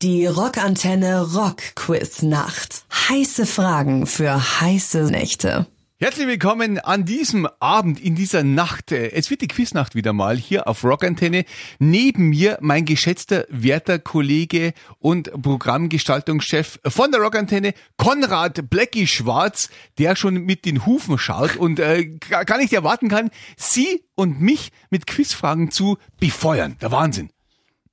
Die 0.00 0.26
Rockantenne 0.26 1.22
Rockquiz 1.34 2.22
Nacht. 2.22 2.84
Heiße 3.08 3.46
Fragen 3.46 4.06
für 4.06 4.60
heiße 4.60 5.10
Nächte. 5.10 5.66
Herzlich 5.96 6.28
willkommen 6.28 6.78
an 6.78 7.04
diesem 7.04 7.48
Abend, 7.58 7.98
in 7.98 8.14
dieser 8.14 8.44
Nacht. 8.44 8.92
Es 8.92 9.28
wird 9.28 9.40
die 9.40 9.48
Quiznacht 9.48 9.96
wieder 9.96 10.12
mal 10.12 10.36
hier 10.36 10.68
auf 10.68 10.84
Rockantenne. 10.84 11.44
Neben 11.80 12.28
mir 12.28 12.58
mein 12.60 12.84
geschätzter, 12.84 13.44
werter 13.48 13.98
Kollege 13.98 14.72
und 15.00 15.32
Programmgestaltungschef 15.42 16.78
von 16.86 17.10
der 17.10 17.20
Rockantenne, 17.20 17.74
Konrad 17.96 18.70
Blackie 18.70 19.08
Schwarz, 19.08 19.68
der 19.98 20.14
schon 20.14 20.34
mit 20.44 20.64
den 20.64 20.86
Hufen 20.86 21.18
schaut 21.18 21.56
und 21.56 21.80
äh, 21.80 22.04
gar 22.04 22.58
nicht 22.58 22.72
erwarten 22.72 23.08
kann, 23.08 23.30
Sie 23.56 24.04
und 24.14 24.40
mich 24.40 24.70
mit 24.90 25.08
Quizfragen 25.08 25.72
zu 25.72 25.98
befeuern. 26.20 26.76
Der 26.80 26.92
Wahnsinn. 26.92 27.30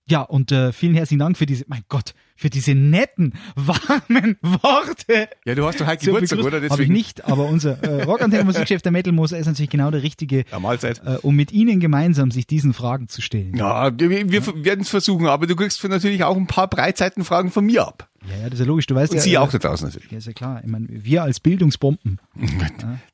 Ja, 0.07 0.21
und 0.21 0.51
äh, 0.51 0.71
vielen 0.71 0.93
herzlichen 0.93 1.17
Dank 1.19 1.35
für 1.35 1.47
diese, 1.47 1.65
mein 1.67 1.81
Gott, 1.89 2.13
für 2.35 2.51
diese 2.51 2.75
netten, 2.75 3.33
warmen 3.55 4.37
Worte. 4.43 5.27
Ja, 5.45 5.55
du 5.55 5.65
hast 5.65 5.81
doch 5.81 5.87
heute 5.87 6.05
Geburtstag, 6.05 6.39
oder? 6.43 6.61
Habe 6.69 6.83
ich 6.83 6.89
nicht, 6.89 7.25
aber 7.25 7.45
unser 7.47 7.81
äh, 7.83 8.03
Rockantenne-Musikchef 8.03 8.83
der 8.83 8.91
Metal 8.91 9.13
Moser 9.13 9.39
ist 9.39 9.47
natürlich 9.47 9.71
genau 9.71 9.89
der 9.89 10.03
Richtige, 10.03 10.45
Ja, 10.51 10.59
Mahlzeit. 10.59 11.01
äh, 11.03 11.17
um 11.23 11.35
mit 11.35 11.51
Ihnen 11.51 11.79
gemeinsam 11.79 12.29
sich 12.29 12.45
diesen 12.45 12.73
Fragen 12.73 13.07
zu 13.07 13.23
stellen. 13.23 13.55
Ja, 13.55 13.97
wir, 13.99 14.31
wir 14.31 14.45
werden 14.63 14.81
es 14.81 14.89
versuchen, 14.89 15.25
aber 15.25 15.47
du 15.47 15.55
kriegst 15.55 15.83
natürlich 15.83 16.23
auch 16.23 16.37
ein 16.37 16.45
paar 16.45 16.67
Breitseitenfragen 16.69 17.49
von 17.49 17.65
mir 17.65 17.87
ab. 17.87 18.07
Ja, 18.29 18.37
ja, 18.37 18.43
das 18.45 18.53
ist 18.55 18.59
ja 18.59 18.65
logisch. 18.67 18.85
Du 18.85 18.93
weißt 18.93 19.11
Und 19.11 19.17
ja, 19.17 19.23
Sie 19.23 19.33
äh, 19.33 19.37
auch 19.37 19.49
da 19.51 19.57
draußen 19.57 19.87
natürlich. 19.87 20.11
Ja, 20.11 20.19
ist 20.19 20.27
ja 20.27 20.33
klar. 20.33 20.61
Ich 20.63 20.69
meine, 20.69 20.85
wir 20.89 21.23
als 21.23 21.39
Bildungsbomben. 21.39 22.19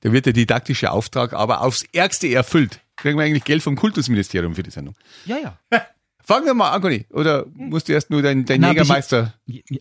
Da 0.01 0.11
wird 0.11 0.25
der 0.25 0.33
didaktische 0.33 0.91
Auftrag 0.91 1.31
aber 1.33 1.61
aufs 1.61 1.85
Ärgste 1.93 2.27
erfüllt. 2.33 2.81
Kriegen 2.97 3.17
wir 3.17 3.23
eigentlich 3.23 3.45
Geld 3.45 3.63
vom 3.63 3.75
Kultusministerium 3.77 4.55
für 4.55 4.63
die 4.63 4.71
Sendung. 4.71 4.95
Ja, 5.25 5.37
ja. 5.37 5.57
Fangen 6.23 6.45
wir 6.45 6.53
mal 6.53 6.71
an, 6.71 6.81
Conny. 6.81 7.05
Oder 7.11 7.45
musst 7.55 7.87
du 7.89 7.93
erst 7.93 8.09
nur 8.09 8.21
dein, 8.21 8.45
dein 8.45 8.63
Jägermeister 8.63 9.33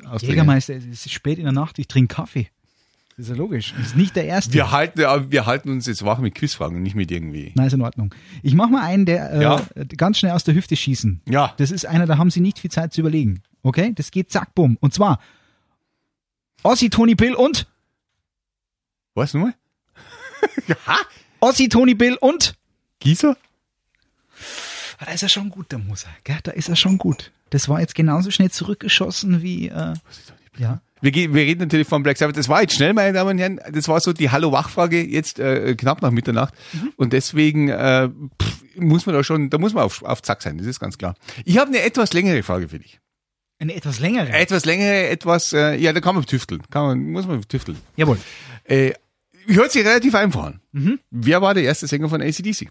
Austreten. 0.04 0.26
Jägermeister, 0.26 0.74
es 0.76 0.84
ist 0.86 1.10
spät 1.10 1.38
in 1.38 1.44
der 1.44 1.52
Nacht, 1.52 1.78
ich 1.78 1.88
trinke 1.88 2.14
Kaffee. 2.14 2.48
Das 3.16 3.26
ist 3.26 3.32
ja 3.32 3.36
logisch. 3.36 3.74
Das 3.76 3.88
ist 3.88 3.96
nicht 3.96 4.16
der 4.16 4.24
erste. 4.24 4.54
Wir 4.54 4.70
halten, 4.70 4.98
wir 5.30 5.44
halten 5.44 5.68
uns 5.70 5.86
jetzt 5.86 6.04
wach 6.06 6.18
mit 6.20 6.34
Quizfragen 6.34 6.76
und 6.78 6.82
nicht 6.82 6.94
mit 6.94 7.10
irgendwie. 7.10 7.52
Nein, 7.54 7.66
ist 7.66 7.74
in 7.74 7.82
Ordnung. 7.82 8.14
Ich 8.42 8.54
mache 8.54 8.70
mal 8.70 8.82
einen, 8.82 9.04
der 9.04 9.32
äh, 9.32 9.42
Ja. 9.42 9.62
ganz 9.96 10.18
schnell 10.18 10.32
aus 10.32 10.44
der 10.44 10.54
Hüfte 10.54 10.74
schießen. 10.74 11.20
Ja. 11.28 11.52
Das 11.58 11.70
ist 11.70 11.84
einer, 11.84 12.06
da 12.06 12.16
haben 12.16 12.30
Sie 12.30 12.40
nicht 12.40 12.58
viel 12.58 12.70
Zeit 12.70 12.94
zu 12.94 13.02
überlegen. 13.02 13.42
Okay? 13.62 13.92
Das 13.94 14.10
geht 14.10 14.30
zack, 14.32 14.54
bumm. 14.54 14.78
Und 14.80 14.94
zwar 14.94 15.20
Ossi, 16.62 16.88
Tony 16.88 17.14
Bill 17.14 17.34
und 17.34 17.66
Was 19.14 19.34
nochmal? 19.34 19.54
ja. 20.66 20.76
Ossi, 21.40 21.68
Tony 21.68 21.94
Bill 21.94 22.16
und 22.20 22.54
Gießer? 23.00 23.36
Ah, 25.00 25.06
da 25.06 25.12
ist 25.12 25.22
er 25.22 25.30
schon 25.30 25.48
gut, 25.48 25.72
der 25.72 25.78
Musa. 25.78 26.08
Gell? 26.24 26.38
Da 26.42 26.52
ist 26.52 26.68
er 26.68 26.76
schon 26.76 26.98
gut. 26.98 27.32
Das 27.48 27.68
war 27.68 27.80
jetzt 27.80 27.94
genauso 27.94 28.30
schnell 28.30 28.50
zurückgeschossen 28.50 29.42
wie 29.42 29.68
äh, 29.68 29.94
ja. 30.58 30.82
Wir, 31.00 31.10
gehen, 31.10 31.32
wir 31.32 31.42
reden 31.42 31.60
natürlich 31.60 31.88
von 31.88 32.02
Black 32.02 32.18
Sabbath. 32.18 32.36
Das 32.36 32.50
war 32.50 32.60
jetzt 32.60 32.74
schnell, 32.74 32.92
meine 32.92 33.14
Damen 33.14 33.30
und 33.30 33.38
Herren. 33.38 33.60
Das 33.72 33.88
war 33.88 33.98
so 34.00 34.12
die 34.12 34.28
Hallo-Wach-Frage 34.30 35.02
jetzt 35.02 35.38
äh, 35.38 35.74
knapp 35.74 36.02
nach 36.02 36.10
Mitternacht. 36.10 36.52
Und 36.96 37.14
deswegen 37.14 37.70
äh, 37.70 38.10
pff, 38.40 38.62
muss 38.76 39.06
man 39.06 39.14
da 39.14 39.24
schon, 39.24 39.48
da 39.48 39.56
muss 39.56 39.72
man 39.72 39.84
auf, 39.84 40.02
auf 40.02 40.20
Zack 40.20 40.42
sein, 40.42 40.58
das 40.58 40.66
ist 40.66 40.78
ganz 40.78 40.98
klar. 40.98 41.14
Ich 41.46 41.56
habe 41.56 41.68
eine 41.68 41.80
etwas 41.80 42.12
längere 42.12 42.42
Frage 42.42 42.68
für 42.68 42.78
dich. 42.78 43.00
Eine 43.58 43.74
etwas 43.74 44.00
längere. 44.00 44.28
Etwas 44.30 44.66
längere, 44.66 45.08
etwas, 45.08 45.54
äh, 45.54 45.76
ja, 45.76 45.94
da 45.94 46.00
kann 46.00 46.14
man 46.14 46.26
tüfteln. 46.26 46.62
Kann 46.70 46.86
man, 46.86 47.10
muss 47.10 47.26
man 47.26 47.40
tüfteln. 47.48 47.78
Jawohl. 47.96 48.18
Äh, 48.64 48.92
hört 49.46 49.72
sich 49.72 49.84
relativ 49.84 50.14
einfach 50.14 50.44
an. 50.44 50.60
Wer 51.10 51.40
war 51.40 51.54
der 51.54 51.62
erste 51.64 51.86
Sänger 51.86 52.10
von 52.10 52.20
ACDC? 52.20 52.68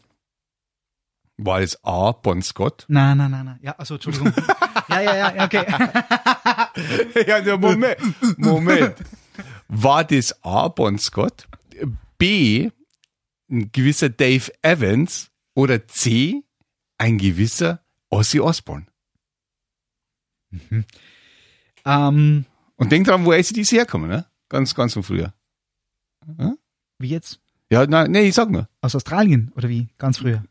War 1.41 1.61
es 1.61 1.81
A. 1.85 2.11
Bon 2.11 2.41
Scott? 2.41 2.85
Nein, 2.89 3.17
nein, 3.17 3.31
nein, 3.31 3.45
nein. 3.45 3.59
Ja, 3.61 3.71
also 3.77 3.93
Entschuldigung. 3.95 4.33
ja, 4.89 5.01
ja, 5.01 5.35
ja, 5.35 5.45
okay. 5.45 5.65
ja, 7.27 7.39
der 7.39 7.57
Moment. 7.57 7.97
Moment. 8.37 8.95
War 9.69 10.03
das 10.03 10.43
A. 10.43 10.67
Bon 10.67 10.97
Scott? 10.99 11.47
B. 12.17 12.69
Ein 13.49 13.71
gewisser 13.71 14.09
Dave 14.09 14.51
Evans? 14.61 15.31
Oder 15.55 15.87
C. 15.87 16.43
Ein 16.97 17.17
gewisser 17.17 17.85
Ozzy 18.09 18.41
Osbourne? 18.41 18.85
ähm, 21.85 22.45
Und 22.75 22.91
denk 22.91 23.07
dran, 23.07 23.23
wo 23.23 23.31
ACDC 23.31 23.71
herkommen, 23.71 24.09
ne? 24.09 24.25
Ganz, 24.49 24.75
ganz 24.75 24.93
von 24.93 25.03
früher. 25.03 25.33
wie 26.97 27.07
jetzt? 27.09 27.39
Ja, 27.71 27.85
nein, 27.85 28.11
nee, 28.11 28.21
ich 28.27 28.35
sag 28.35 28.49
nur. 28.49 28.67
Aus 28.81 28.95
Australien 28.95 29.51
oder 29.55 29.69
wie? 29.69 29.89
Ganz 29.97 30.17
früher. 30.17 30.43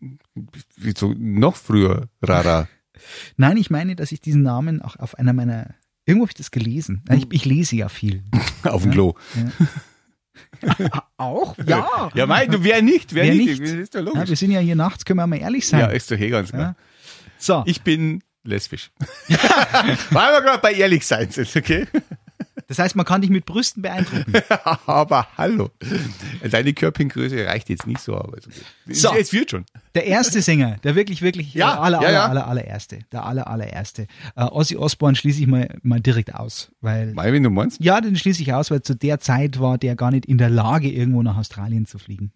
Wie 0.76 0.94
so 0.96 1.14
noch 1.18 1.56
früher, 1.56 2.08
Rara. 2.22 2.68
Nein, 3.36 3.56
ich 3.56 3.70
meine, 3.70 3.94
dass 3.96 4.10
ich 4.12 4.20
diesen 4.20 4.42
Namen 4.42 4.82
auch 4.82 4.96
auf 4.96 5.16
einer 5.18 5.32
meiner. 5.32 5.74
Irgendwo 6.04 6.24
habe 6.24 6.30
ich 6.32 6.36
das 6.36 6.50
gelesen. 6.50 7.02
Ich, 7.12 7.26
ich 7.30 7.44
lese 7.44 7.76
ja 7.76 7.88
viel. 7.88 8.24
Auf 8.64 8.82
dem 8.82 8.92
Klo. 8.92 9.14
Auch? 11.16 11.56
Ja. 11.66 12.10
Ja, 12.14 12.26
mein, 12.26 12.50
du, 12.50 12.64
wer 12.64 12.82
nicht? 12.82 13.14
Wer, 13.14 13.24
Wer 13.24 13.34
nicht? 13.34 13.60
nicht? 13.60 13.72
Ist 13.74 13.94
doch 13.94 14.00
Ja, 14.00 14.06
logisch. 14.06 14.28
wir 14.30 14.36
sind 14.36 14.50
ja 14.52 14.60
hier 14.60 14.76
nachts, 14.76 15.04
können 15.04 15.18
wir 15.18 15.26
mal 15.26 15.38
ehrlich 15.38 15.68
sein. 15.68 15.80
Ja, 15.80 15.86
ist 15.88 16.10
doch 16.10 16.18
eh 16.18 16.30
ganz 16.30 16.50
klar. 16.50 16.60
Ja. 16.62 16.74
so, 17.38 17.62
Ich 17.66 17.82
bin 17.82 18.22
lesbisch. 18.42 18.90
Weil 20.10 20.32
wir 20.32 20.40
gerade 20.42 20.58
bei 20.62 20.72
ehrlich 20.72 21.06
sein 21.06 21.30
sind, 21.30 21.54
okay? 21.54 21.86
Das 22.68 22.78
heißt, 22.78 22.94
man 22.96 23.04
kann 23.04 23.20
dich 23.22 23.30
mit 23.30 23.44
Brüsten 23.46 23.82
beeindrucken. 23.82 24.32
aber 24.86 25.26
hallo. 25.36 25.70
Deine 26.48 26.72
Körpergröße 26.74 27.46
reicht 27.46 27.68
jetzt 27.70 27.86
nicht 27.86 28.00
so, 28.00 28.14
aber 28.14 28.34
okay. 28.38 28.50
So. 28.86 29.12
Es 29.18 29.32
wird 29.32 29.50
schon. 29.50 29.64
Der 29.94 30.06
erste 30.06 30.40
Sänger, 30.42 30.76
der 30.84 30.94
wirklich, 30.94 31.22
wirklich 31.22 31.54
Ja, 31.54 31.74
äh, 31.74 31.78
aller, 31.78 32.00
ja, 32.02 32.06
aller, 32.08 32.12
ja. 32.14 32.26
aller, 32.26 32.46
allererste. 32.46 33.00
Der 33.10 33.24
aller, 33.24 33.48
allererste. 33.48 34.06
Äh, 34.36 34.44
Ozzy 34.44 34.76
Osbourne 34.76 35.16
schließe 35.16 35.40
ich 35.40 35.46
mal, 35.46 35.76
mal 35.82 36.00
direkt 36.00 36.34
aus, 36.34 36.70
weil 36.80 37.14
Mal, 37.14 37.32
wenn 37.32 37.42
du 37.42 37.50
meinst. 37.50 37.82
Ja, 37.82 38.00
den 38.00 38.14
schließe 38.16 38.42
ich 38.42 38.52
aus, 38.52 38.70
weil 38.70 38.82
zu 38.82 38.94
der 38.94 39.18
Zeit 39.18 39.58
war 39.58 39.78
der 39.78 39.96
gar 39.96 40.10
nicht 40.10 40.26
in 40.26 40.38
der 40.38 40.50
Lage, 40.50 40.88
irgendwo 40.90 41.22
nach 41.22 41.36
Australien 41.36 41.86
zu 41.86 41.98
fliegen. 41.98 42.32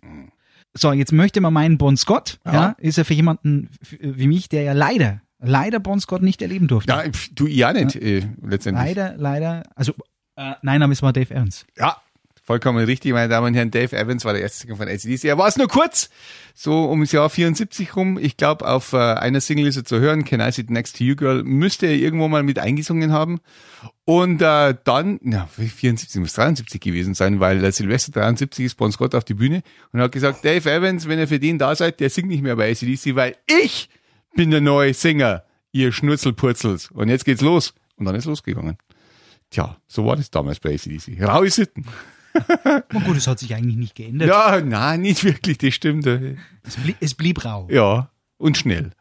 So, 0.75 0.93
jetzt 0.93 1.13
möchte 1.13 1.43
man 1.43 1.53
meinen 1.53 1.77
Bon 1.77 1.97
Scott, 1.99 2.41
ja, 2.47 2.53
Ja. 2.53 2.77
ist 2.79 2.97
er 2.97 3.05
für 3.05 3.13
jemanden 3.15 3.69
wie 4.01 4.27
mich, 4.27 4.49
der 4.49 4.63
ja 4.63 4.73
leider, 4.73 5.21
leider 5.39 5.79
Bon 5.81 6.01
Scott 6.01 6.23
nicht 6.23 6.41
erleben 6.41 6.67
durfte. 6.69 6.91
Ja, 6.91 7.03
du 7.35 7.47
ja 7.47 7.75
nicht, 7.75 7.97
äh, 7.97 8.23
letztendlich. 8.43 8.87
Leider, 8.87 9.15
leider, 9.19 9.65
also, 9.75 9.93
äh, 10.37 10.55
nein, 10.63 10.83
aber 10.83 10.93
es 10.93 11.03
war 11.03 11.13
Dave 11.13 11.35
Evans. 11.35 11.67
Ja, 11.77 11.97
vollkommen 12.43 12.85
richtig, 12.85 13.13
meine 13.13 13.29
Damen 13.29 13.49
und 13.49 13.55
Herren. 13.55 13.71
Dave 13.71 13.97
Evans 13.97 14.25
war 14.25 14.33
der 14.33 14.43
erste 14.43 14.59
Sänger 14.59 14.77
von 14.77 14.89
ACDC. 14.89 15.25
Er 15.25 15.39
war 15.39 15.49
es 15.49 15.57
nur 15.57 15.69
kurz, 15.69 16.11
so 16.55 16.91
ums 16.91 17.13
Jahr 17.13 17.31
74 17.31 17.95
rum. 17.97 18.19
Ich 18.21 18.37
glaube, 18.37 18.67
auf 18.67 18.93
äh, 18.93 18.97
einer 18.97 19.41
Single 19.41 19.67
ist 19.67 19.77
er 19.77 19.85
zu 19.85 20.01
hören, 20.01 20.25
Can 20.25 20.41
I 20.41 20.51
Sit 20.51 20.71
Next 20.71 20.99
to 20.99 21.05
You 21.05 21.17
Girl, 21.17 21.43
müsste 21.45 21.87
er 21.87 21.95
irgendwo 21.95 22.29
mal 22.29 22.43
mit 22.43 22.59
eingesungen 22.59 23.13
haben. 23.13 23.41
Und 24.05 24.43
äh, 24.43 24.75
dann, 24.85 25.19
na, 25.23 25.47
74 25.47 26.21
muss 26.21 26.33
73 26.35 26.81
gewesen 26.81 27.15
sein, 27.15 27.41
weil 27.41 27.65
äh, 27.65 27.73
Silvester 27.73 28.13
73 28.13 28.67
ist 28.67 28.75
Bon 28.75 28.91
Scott 28.91 29.15
auf 29.15 29.25
die 29.25 29.35
Bühne 29.35 29.63
und 29.93 30.01
hat 30.01 30.13
gesagt, 30.13 30.45
Dave 30.45 30.71
Evans, 30.71 31.09
wenn 31.09 31.19
ihr 31.19 31.29
für 31.29 31.39
den 31.39 31.59
da 31.59 31.75
seid, 31.75 32.01
der 32.01 32.11
singt 32.11 32.29
nicht 32.29 32.43
mehr 32.43 32.57
bei 32.57 32.71
ACDC, 32.71 33.15
weil 33.15 33.37
ich 33.47 33.89
bin 34.35 34.51
der 34.51 34.61
neue 34.61 34.95
Sänger, 34.95 35.45
ihr 35.71 35.93
Schnurzelpurzels. 35.93 36.91
Und 36.91 37.09
jetzt 37.09 37.25
geht's 37.25 37.41
los. 37.41 37.75
Und 37.97 38.07
dann 38.07 38.15
ist 38.17 38.25
losgegangen. 38.25 38.79
Tja, 39.53 39.77
so 39.87 40.07
war 40.07 40.17
das 40.17 40.31
damals 40.31 40.59
bei 40.61 40.75
ACDC. 40.75 41.23
Raue 41.23 41.51
Sitten. 41.51 41.85
Oh 42.95 43.01
gut, 43.01 43.17
es 43.19 43.27
hat 43.27 43.39
sich 43.39 43.55
eigentlich 43.55 43.77
nicht 43.77 43.95
geändert. 43.95 44.29
Ja, 44.29 44.61
nein, 44.63 45.03
nicht 45.03 45.23
wirklich, 45.23 45.59
das 45.59 45.75
stimmt. 45.75 46.07
Es, 46.07 46.77
blieb, 46.77 46.97
es 47.01 47.15
blieb 47.15 47.45
rau. 47.45 47.69
Ja, 47.71 48.11
und 48.39 48.57
schnell. 48.57 48.93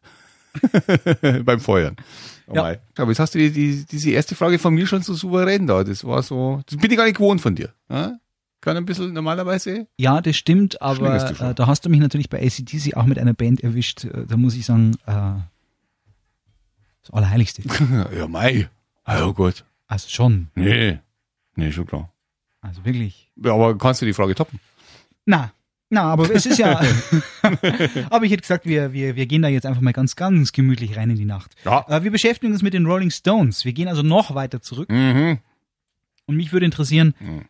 Beim 1.45 1.62
Feuern. 1.62 1.95
Oh 2.47 2.56
Ja. 2.56 2.75
Aber 2.97 3.09
jetzt 3.12 3.19
hast 3.19 3.34
du 3.34 3.39
die, 3.39 3.51
die, 3.51 3.85
diese 3.85 4.12
erste 4.12 4.35
Frage 4.35 4.59
von 4.59 4.73
mir 4.73 4.85
schon 4.85 5.01
so 5.01 5.13
souverän 5.13 5.66
da. 5.66 5.85
Das 5.85 6.03
war 6.03 6.22
so, 6.22 6.62
das 6.66 6.78
bin 6.78 6.91
ich 6.91 6.97
gar 6.97 7.06
nicht 7.06 7.16
gewohnt 7.18 7.39
von 7.39 7.56
dir. 7.56 7.69
Ja? 7.89 8.18
Kann 8.59 8.75
ein 8.75 8.85
bisschen 8.85 9.13
normalerweise. 9.13 9.88
Ja, 9.97 10.19
das 10.19 10.35
stimmt, 10.35 10.81
aber 10.81 11.16
äh, 11.39 11.56
da 11.56 11.68
hast 11.68 11.85
du 11.85 11.89
mich 11.89 12.01
natürlich 12.01 12.29
bei 12.29 12.45
ACDC 12.45 12.97
auch 12.97 13.06
mit 13.06 13.18
einer 13.18 13.33
Band 13.33 13.62
erwischt. 13.63 14.03
Äh, 14.03 14.25
Da 14.28 14.35
muss 14.35 14.56
ich 14.56 14.66
sagen, 14.66 14.91
äh, 15.06 15.39
das 17.01 17.12
Allerheiligste. 17.12 17.63
Ja, 18.16 18.28
mei. 18.28 18.69
Oh 19.07 19.31
Gott. 19.33 19.63
Also 19.91 20.07
schon, 20.09 20.47
Nee. 20.56 21.00
Nee, 21.56 21.71
schon 21.74 21.86
klar. 21.86 22.13
also 22.62 22.86
wirklich. 22.86 23.30
Ja, 23.36 23.54
aber 23.54 23.77
kannst 23.77 24.01
du 24.01 24.06
die 24.06 24.13
Frage 24.13 24.36
toppen? 24.36 24.60
Na, 25.25 25.51
na, 25.89 26.04
aber 26.04 26.33
es 26.33 26.45
ist 26.45 26.57
ja. 26.60 26.80
aber 28.10 28.24
ich 28.25 28.31
hätte 28.31 28.42
gesagt, 28.42 28.65
wir, 28.65 28.94
wir, 28.94 29.18
wir 29.18 29.25
gehen 29.25 29.42
da 29.42 29.50
jetzt 29.50 29.65
einfach 29.65 29.81
mal 29.81 29.92
ganz, 29.92 30.15
ganz 30.15 30.54
gemütlich 30.54 30.95
rein 30.95 31.10
in 31.10 31.18
die 31.18 31.25
Nacht. 31.25 31.51
Ja. 31.65 31.86
Äh, 31.89 32.04
wir 32.04 32.12
beschäftigen 32.12 32.54
uns 32.54 32.62
mit 32.62 32.74
den 32.74 32.86
Rolling 32.86 33.12
Stones. 33.12 33.65
Wir 33.65 33.74
gehen 33.74 33.89
also 33.89 34.01
noch 34.01 34.33
weiter 34.33 34.62
zurück. 34.62 34.89
Mhm. 34.89 35.39
Und 36.25 36.38
mich 36.38 36.54
würde 36.54 36.65
interessieren, 36.65 37.13
Mhm. 37.19 37.45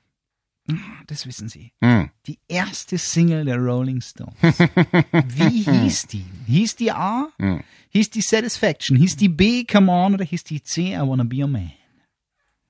das 1.05 1.27
wissen 1.27 1.47
Sie, 1.47 1.73
Mhm. 1.81 2.09
die 2.25 2.39
erste 2.47 2.97
Single 2.97 3.45
der 3.45 3.57
Rolling 3.57 4.01
Stones. 4.01 4.33
Wie 4.41 5.61
hieß 5.63 6.07
die? 6.07 6.25
Hieß 6.47 6.75
die 6.77 6.91
A? 6.91 7.27
Mhm. 7.37 7.61
Hieß 7.89 8.09
die 8.09 8.21
Satisfaction? 8.21 8.97
Hieß 8.97 9.15
die 9.17 9.29
B, 9.29 9.63
Come 9.65 9.91
On? 9.91 10.15
Oder 10.15 10.25
hieß 10.25 10.43
die 10.45 10.63
C, 10.63 10.93
I 10.95 10.99
Wanna 11.01 11.23
Be 11.23 11.35
Your 11.37 11.47
Man? 11.47 11.71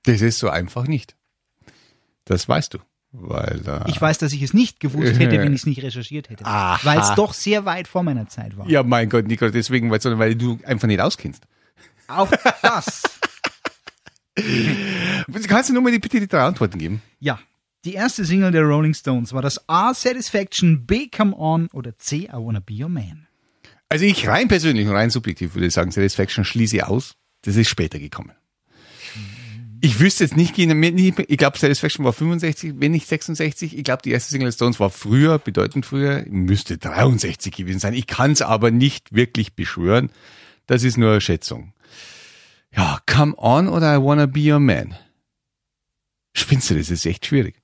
Das 0.04 0.20
ist 0.20 0.38
so 0.38 0.48
einfach 0.48 0.86
nicht. 0.86 1.16
Das 2.24 2.48
weißt 2.48 2.74
du. 2.74 2.78
Weil 3.12 3.60
äh, 3.66 3.90
Ich 3.90 4.00
weiß, 4.00 4.18
dass 4.18 4.32
ich 4.32 4.42
es 4.42 4.54
nicht 4.54 4.80
gewusst 4.80 5.18
hätte, 5.18 5.38
wenn 5.38 5.52
ich 5.52 5.60
es 5.60 5.66
nicht 5.66 5.82
recherchiert 5.82 6.30
hätte. 6.30 6.44
Weil 6.44 6.98
es 6.98 7.14
doch 7.14 7.34
sehr 7.34 7.66
weit 7.66 7.86
vor 7.86 8.02
meiner 8.02 8.26
Zeit 8.26 8.56
war. 8.56 8.68
Ja, 8.68 8.82
mein 8.82 9.10
Gott, 9.10 9.28
gerade 9.28 9.52
deswegen, 9.52 9.90
weil, 9.90 10.00
sondern 10.00 10.18
weil 10.18 10.34
du 10.34 10.58
einfach 10.64 10.88
nicht 10.88 11.00
auskennst. 11.00 11.44
Auch 12.08 12.30
das. 12.62 13.02
Kannst 15.46 15.68
du 15.68 15.74
nur 15.74 15.82
mal 15.82 15.92
die, 15.92 15.98
bitte 15.98 16.20
die 16.20 16.26
drei 16.26 16.42
Antworten 16.42 16.78
geben? 16.78 17.02
Ja. 17.20 17.38
Die 17.84 17.94
erste 17.94 18.24
Single 18.24 18.52
der 18.52 18.62
Rolling 18.62 18.94
Stones 18.94 19.32
war 19.32 19.42
das 19.42 19.68
A, 19.68 19.92
Satisfaction, 19.92 20.86
B, 20.86 21.08
Come 21.08 21.36
On 21.36 21.66
oder 21.72 21.98
C, 21.98 22.24
I 22.24 22.32
Wanna 22.32 22.60
Be 22.60 22.74
Your 22.74 22.88
Man. 22.88 23.26
Also 23.88 24.04
ich 24.04 24.26
rein 24.26 24.48
persönlich 24.48 24.86
und 24.86 24.94
rein 24.94 25.10
subjektiv 25.10 25.54
würde 25.54 25.68
sagen, 25.70 25.90
Satisfaction 25.90 26.44
schließe 26.44 26.76
ich 26.76 26.84
aus. 26.84 27.14
Das 27.42 27.56
ist 27.56 27.68
später 27.68 27.98
gekommen. 27.98 28.32
Ich 29.84 29.98
wüsste 29.98 30.22
jetzt 30.22 30.36
nicht, 30.36 30.56
ich 30.56 31.38
glaube 31.38 31.58
Satisfaction 31.58 32.04
war 32.04 32.12
65, 32.12 32.74
wenn 32.76 32.92
nicht 32.92 33.08
66. 33.08 33.76
Ich 33.76 33.82
glaube 33.82 34.00
die 34.04 34.12
erste 34.12 34.30
Single 34.30 34.52
Stones 34.52 34.78
war 34.78 34.90
früher, 34.90 35.40
bedeutend 35.40 35.84
früher, 35.84 36.24
müsste 36.28 36.78
63 36.78 37.52
gewesen 37.52 37.80
sein. 37.80 37.92
Ich 37.92 38.06
kann 38.06 38.30
es 38.30 38.42
aber 38.42 38.70
nicht 38.70 39.12
wirklich 39.12 39.54
beschwören. 39.54 40.10
Das 40.66 40.84
ist 40.84 40.98
nur 40.98 41.10
eine 41.10 41.20
Schätzung. 41.20 41.72
Ja, 42.70 43.00
Come 43.06 43.34
On 43.36 43.66
oder 43.66 43.96
I 43.96 43.98
Wanna 44.00 44.26
Be 44.26 44.52
Your 44.52 44.60
Man? 44.60 44.94
Spinnst 46.32 46.70
du, 46.70 46.76
das 46.76 46.88
ist 46.88 47.04
echt 47.04 47.26
schwierig. 47.26 47.60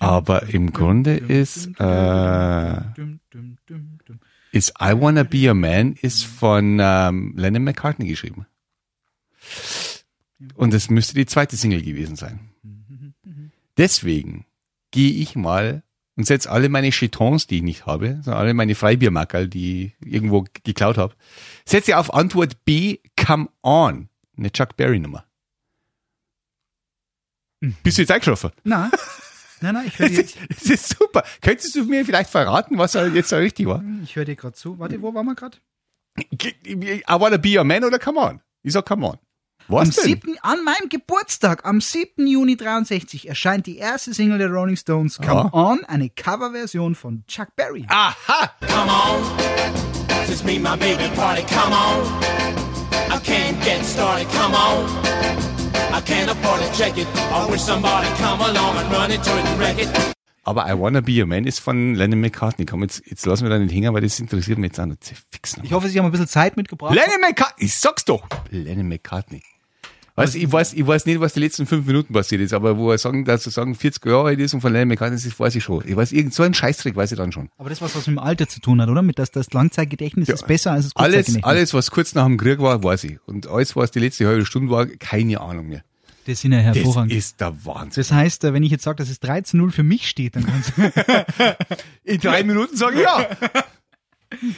Aber 0.00 0.42
im 0.48 0.72
Grunde 0.72 1.18
ist, 1.18 1.70
äh, 1.78 2.80
ist 4.50 4.70
I 4.80 4.92
Wanna 4.92 5.22
Be 5.22 5.48
Your 5.48 5.54
Man 5.54 5.92
ist 5.92 6.24
von 6.24 6.78
ähm, 6.80 7.32
Lennon 7.36 7.62
McCartney 7.62 8.08
geschrieben. 8.08 8.44
Und 10.54 10.74
es 10.74 10.90
müsste 10.90 11.14
die 11.14 11.26
zweite 11.26 11.56
Single 11.56 11.82
gewesen 11.82 12.16
sein. 12.16 12.50
Deswegen 13.76 14.46
gehe 14.90 15.12
ich 15.12 15.34
mal 15.36 15.82
und 16.16 16.26
setze 16.26 16.50
alle 16.50 16.68
meine 16.68 16.90
Chetons, 16.90 17.46
die 17.46 17.56
ich 17.56 17.62
nicht 17.62 17.86
habe, 17.86 18.20
sondern 18.22 18.40
alle 18.42 18.54
meine 18.54 18.74
Freibiermackerl, 18.74 19.48
die 19.48 19.94
ich 20.00 20.12
irgendwo 20.12 20.44
geklaut 20.64 20.98
habe, 20.98 21.14
setze 21.64 21.96
auf 21.96 22.12
Antwort 22.12 22.64
B, 22.64 22.98
Come 23.16 23.48
On, 23.62 24.08
eine 24.36 24.52
Chuck 24.52 24.76
Berry 24.76 24.98
Nummer. 24.98 25.24
Bist 27.82 27.98
du 27.98 28.02
jetzt 28.02 28.10
eingeschlafen? 28.10 28.50
Nein. 28.64 28.90
Nein, 29.60 29.74
nein, 29.74 29.86
ich 29.86 29.98
höre 29.98 30.10
ist, 30.10 30.36
das 30.48 30.64
ist 30.64 30.98
super. 30.98 31.22
Könntest 31.40 31.74
du 31.76 31.84
mir 31.84 32.04
vielleicht 32.04 32.30
verraten, 32.30 32.76
was 32.78 32.94
jetzt 32.94 33.30
da 33.30 33.36
richtig 33.36 33.66
war? 33.66 33.82
Ich 34.02 34.16
höre 34.16 34.24
dir 34.24 34.34
gerade 34.34 34.54
zu. 34.54 34.78
Warte, 34.78 35.00
wo 35.00 35.14
waren 35.14 35.24
wir 35.24 35.36
gerade? 35.36 35.58
I 36.18 37.02
wanna 37.08 37.36
be 37.36 37.58
a 37.58 37.64
man 37.64 37.84
oder 37.84 37.98
come 37.98 38.18
on? 38.18 38.40
Ich 38.62 38.72
sag 38.72 38.84
come 38.84 39.06
on. 39.06 39.18
Was 39.72 39.88
Am 39.88 39.94
denn? 40.04 40.04
7., 40.04 40.36
an 40.42 40.64
meinem 40.64 40.88
Geburtstag, 40.90 41.64
am 41.64 41.80
7. 41.80 42.26
Juni 42.26 42.56
63, 42.56 43.28
erscheint 43.28 43.66
die 43.66 43.78
erste 43.78 44.12
Single 44.12 44.38
der 44.38 44.48
Rolling 44.50 44.76
Stones, 44.76 45.16
Come 45.18 45.50
Ah. 45.52 45.70
On, 45.72 45.84
eine 45.86 46.10
Coverversion 46.10 46.94
von 46.94 47.24
Chuck 47.26 47.48
Berry. 47.56 47.86
Aha! 47.88 48.50
Come 48.68 48.90
on, 48.90 49.22
it's 50.28 50.44
me, 50.44 50.58
my 50.58 50.76
baby 50.76 51.08
party. 51.16 51.42
Come 51.48 51.72
on, 51.74 52.06
I 53.10 53.18
can't 53.24 53.58
get 53.64 53.84
started. 53.84 54.26
Come 54.32 54.54
on, 54.54 54.84
I 55.94 56.00
can't 56.04 56.30
afford 56.30 56.60
to 56.60 56.70
check 56.76 56.96
it. 56.98 57.06
I 57.32 57.50
wish 57.50 57.62
somebody 57.62 58.08
come 58.18 58.40
along 58.42 58.76
and 58.76 58.92
run 58.92 59.10
into 59.10 59.30
it 59.30 59.44
and 59.46 59.58
wreck 59.58 59.78
it. 59.78 59.88
Aber 60.44 60.66
I 60.66 60.74
wanna 60.78 61.00
be 61.00 61.22
a 61.22 61.26
man 61.26 61.44
ist 61.46 61.60
von 61.60 61.94
Lennon 61.94 62.20
McCartney. 62.20 62.66
Komm, 62.66 62.82
jetzt, 62.82 63.02
jetzt 63.06 63.24
lassen 63.26 63.44
wir 63.44 63.50
da 63.50 63.58
nicht 63.58 63.72
hängen, 63.72 63.94
weil 63.94 64.00
das 64.02 64.18
interessiert 64.18 64.58
mich 64.58 64.70
jetzt 64.72 64.80
auch 64.80 64.86
noch. 64.86 64.96
Fix 65.30 65.56
noch. 65.56 65.64
Ich 65.64 65.72
hoffe, 65.72 65.88
Sie 65.88 65.98
haben 65.98 66.06
ein 66.06 66.10
bisschen 66.10 66.26
Zeit 66.28 66.56
mitgebracht. 66.56 66.92
Lennon 66.94 67.20
McCartney, 67.20 67.64
ich 67.66 67.74
sag's 67.76 68.04
doch. 68.04 68.26
Lennon 68.50 68.88
McCartney. 68.88 69.42
Weißt, 70.14 70.34
ich 70.34 70.52
weiß, 70.52 70.74
ich 70.74 70.86
weiß 70.86 71.06
nicht, 71.06 71.20
was 71.20 71.32
die 71.32 71.40
letzten 71.40 71.66
fünf 71.66 71.86
Minuten 71.86 72.12
passiert 72.12 72.42
ist, 72.42 72.52
aber 72.52 72.76
wo 72.76 72.90
er 72.90 72.98
sagen, 72.98 73.24
dass 73.24 73.46
er 73.46 73.52
sagen, 73.52 73.74
40 73.74 74.04
Jahre 74.04 74.26
alt 74.28 74.40
ist 74.40 74.52
und 74.52 74.60
von 74.60 74.70
Lennon 74.72 74.88
McCartney 74.88 75.16
ist, 75.16 75.24
das 75.26 75.40
weiß 75.40 75.54
ich 75.54 75.64
schon. 75.64 75.82
Ich 75.88 75.96
weiß, 75.96 76.12
irgend 76.12 76.34
so 76.34 76.42
einen 76.42 76.52
Scheißtrick 76.52 76.94
weiß 76.94 77.12
ich 77.12 77.18
dann 77.18 77.32
schon. 77.32 77.48
Aber 77.56 77.70
das 77.70 77.80
was, 77.80 77.96
was 77.96 78.06
mit 78.06 78.16
dem 78.16 78.18
Alter 78.18 78.46
zu 78.46 78.60
tun 78.60 78.82
hat, 78.82 78.90
oder? 78.90 79.00
Mit 79.00 79.18
das, 79.18 79.30
das 79.30 79.50
Langzeitgedächtnis 79.52 80.28
ist 80.28 80.46
besser 80.46 80.72
als 80.72 80.84
das 80.84 80.96
Alles, 80.96 81.14
Kurzzeitgedächtnis. 81.14 81.44
alles, 81.44 81.74
was 81.74 81.90
kurz 81.90 82.14
nach 82.14 82.26
dem 82.26 82.36
Krieg 82.36 82.58
war, 82.58 82.84
weiß 82.84 83.04
ich. 83.04 83.18
Und 83.26 83.46
alles, 83.46 83.74
was 83.74 83.90
die 83.90 84.00
letzte 84.00 84.26
halbe 84.26 84.44
Stunde 84.44 84.70
war, 84.70 84.84
keine 84.86 85.40
Ahnung 85.40 85.68
mehr. 85.68 85.82
Das 86.26 86.40
sind 86.42 86.52
ja 86.52 86.58
Das 86.62 86.76
hervorragend. 86.76 87.12
ist 87.12 87.40
der 87.40 87.64
Wahnsinn. 87.64 88.00
Das 88.02 88.12
heißt, 88.12 88.44
äh, 88.44 88.52
wenn 88.52 88.62
ich 88.62 88.70
jetzt 88.70 88.84
sage, 88.84 88.96
dass 88.98 89.08
es 89.08 89.20
13-0 89.22 89.70
für 89.72 89.82
mich 89.82 90.08
steht, 90.08 90.36
dann 90.36 90.46
kannst 90.46 90.72
du. 90.76 90.92
In 92.04 92.20
drei 92.20 92.44
Minuten 92.44 92.76
sage 92.76 92.96
ich 92.96 93.02
ja. 93.02 93.26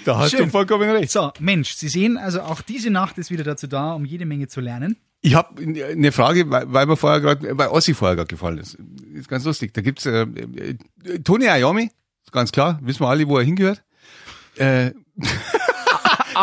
Da 0.05 0.19
hast 0.19 0.31
Schön. 0.33 0.45
du 0.47 0.51
vollkommen 0.51 0.89
recht. 0.91 1.11
So, 1.11 1.33
Mensch, 1.41 1.75
Sie 1.75 1.89
sehen, 1.89 2.17
also 2.17 2.43
auch 2.43 2.61
diese 2.61 2.91
Nacht 2.91 3.19
ist 3.19 3.31
wieder 3.31 3.45
dazu 3.45 3.67
da, 3.67 3.93
um 3.95 4.05
jede 4.05 4.27
Menge 4.27 4.47
zu 4.49 4.61
lernen. 4.61 4.97
Ich 5.25 5.35
habe 5.35 5.63
eine 5.63 6.13
Frage, 6.13 6.51
weil 6.51 6.85
mir 6.85 6.99
vorher 6.99 7.19
gerade, 7.23 7.57
weil 7.57 7.69
Ossi 7.69 7.95
vorher 7.95 8.15
gerade 8.15 8.29
gefallen 8.29 8.59
ist. 8.59 8.77
Ist 9.15 9.27
ganz 9.27 9.43
lustig. 9.45 9.73
Da 9.73 9.81
gibt's 9.81 10.05
äh, 10.05 10.25
äh, 10.25 10.77
Tony 11.25 11.47
ist 11.47 12.31
ganz 12.31 12.53
klar, 12.53 12.79
wissen 12.83 13.01
wir 13.01 13.09
alle, 13.09 13.27
wo 13.27 13.39
er 13.39 13.45
hingehört. 13.45 13.83
Äh, 14.57 14.91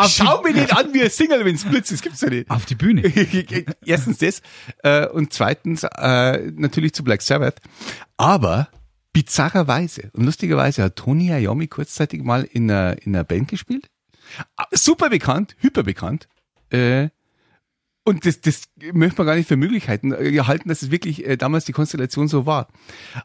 schau 0.08 0.42
mir 0.42 0.52
nicht 0.52 0.76
an 0.76 0.92
wie 0.92 1.00
ein 1.00 1.10
Single, 1.10 1.44
wenn's 1.44 1.64
blitzt, 1.64 1.92
das 1.92 2.02
gibt's 2.02 2.22
ja 2.22 2.30
nicht. 2.30 2.50
Auf 2.50 2.66
die 2.66 2.74
Bühne. 2.74 3.02
Erstens 3.86 4.18
das 4.18 4.42
äh, 4.82 5.06
und 5.06 5.32
zweitens 5.32 5.84
äh, 5.84 6.50
natürlich 6.56 6.92
zu 6.92 7.04
Black 7.04 7.22
Sabbath. 7.22 7.60
Aber 8.16 8.68
bizarrerweise 9.12 10.10
und 10.12 10.24
lustigerweise 10.24 10.82
hat 10.82 10.96
Tony 10.96 11.30
Iommi 11.30 11.68
kurzzeitig 11.68 12.24
mal 12.24 12.42
in 12.42 12.68
einer, 12.68 13.00
in 13.00 13.14
einer 13.14 13.22
Band 13.22 13.46
gespielt. 13.46 13.86
Ah, 14.56 14.66
Super 14.72 15.08
bekannt, 15.08 15.54
hyper 15.60 15.84
bekannt. 15.84 16.26
Äh, 16.70 17.10
und 18.04 18.26
das, 18.26 18.40
das 18.40 18.62
möchte 18.92 19.18
man 19.18 19.26
gar 19.26 19.36
nicht 19.36 19.48
für 19.48 19.56
Möglichkeiten 19.56 20.12
äh, 20.12 20.38
halten, 20.40 20.68
dass 20.68 20.82
es 20.82 20.90
wirklich 20.90 21.26
äh, 21.26 21.36
damals 21.36 21.64
die 21.64 21.72
Konstellation 21.72 22.28
so 22.28 22.46
war. 22.46 22.68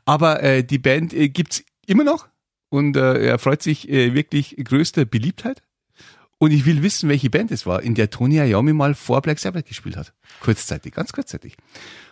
Aber 0.06 0.44
äh, 0.44 0.64
die 0.64 0.78
Band 0.78 1.14
äh, 1.14 1.30
gibt's 1.30 1.64
immer 1.86 2.04
noch 2.04 2.28
und 2.70 2.96
äh, 2.96 3.26
er 3.26 3.40
freut 3.40 3.64
sich 3.64 3.90
äh, 3.90 4.14
wirklich 4.14 4.56
größter 4.58 5.06
Beliebtheit. 5.06 5.64
Und 6.40 6.52
ich 6.52 6.66
will 6.68 6.84
wissen, 6.84 7.10
welche 7.10 7.32
Band 7.32 7.50
es 7.50 7.66
war, 7.66 7.82
in 7.82 7.96
der 7.96 8.12
Tony 8.12 8.38
Iommi 8.38 8.74
mal 8.74 8.94
vor 8.94 9.22
Black 9.24 9.40
Sabbath 9.40 9.66
gespielt 9.66 9.98
hat. 9.98 10.14
Kurzzeitig, 10.42 10.94
ganz 10.94 11.12
kurzzeitig. 11.12 11.58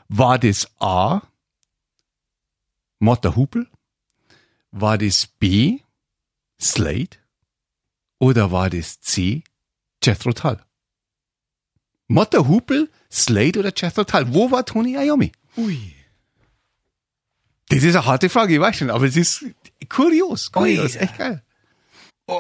War 0.08 0.40
das 0.40 0.68
A, 0.80 1.22
Motta 2.98 3.36
Hupel? 3.36 3.68
War 4.72 4.98
das 4.98 5.28
B, 5.28 5.80
Slade? 6.60 7.18
Oder 8.18 8.52
war 8.52 8.72
das 8.72 9.00
C, 9.02 9.44
Jethro 10.04 10.34
Tull? 10.34 10.60
Motta 12.08 12.48
Hupel, 12.48 12.90
Slade 13.12 13.60
oder 13.60 13.72
Jethro 13.76 14.04
Tull? 14.04 14.34
Wo 14.34 14.52
war 14.52 14.66
Tony 14.66 14.96
Iommi? 14.96 15.32
Ui. 15.58 15.94
Das 17.70 17.84
ist 17.84 17.96
eine 17.96 18.06
harte 18.06 18.30
Frage, 18.30 18.54
ich 18.54 18.60
weiß 18.60 18.78
schon, 18.78 18.90
aber 18.92 19.06
es 19.06 19.16
ist 19.16 19.46
kurios, 19.90 20.52
kurios, 20.52 20.96
Ui. 20.96 21.02
echt 21.02 21.18
geil. 21.18 21.44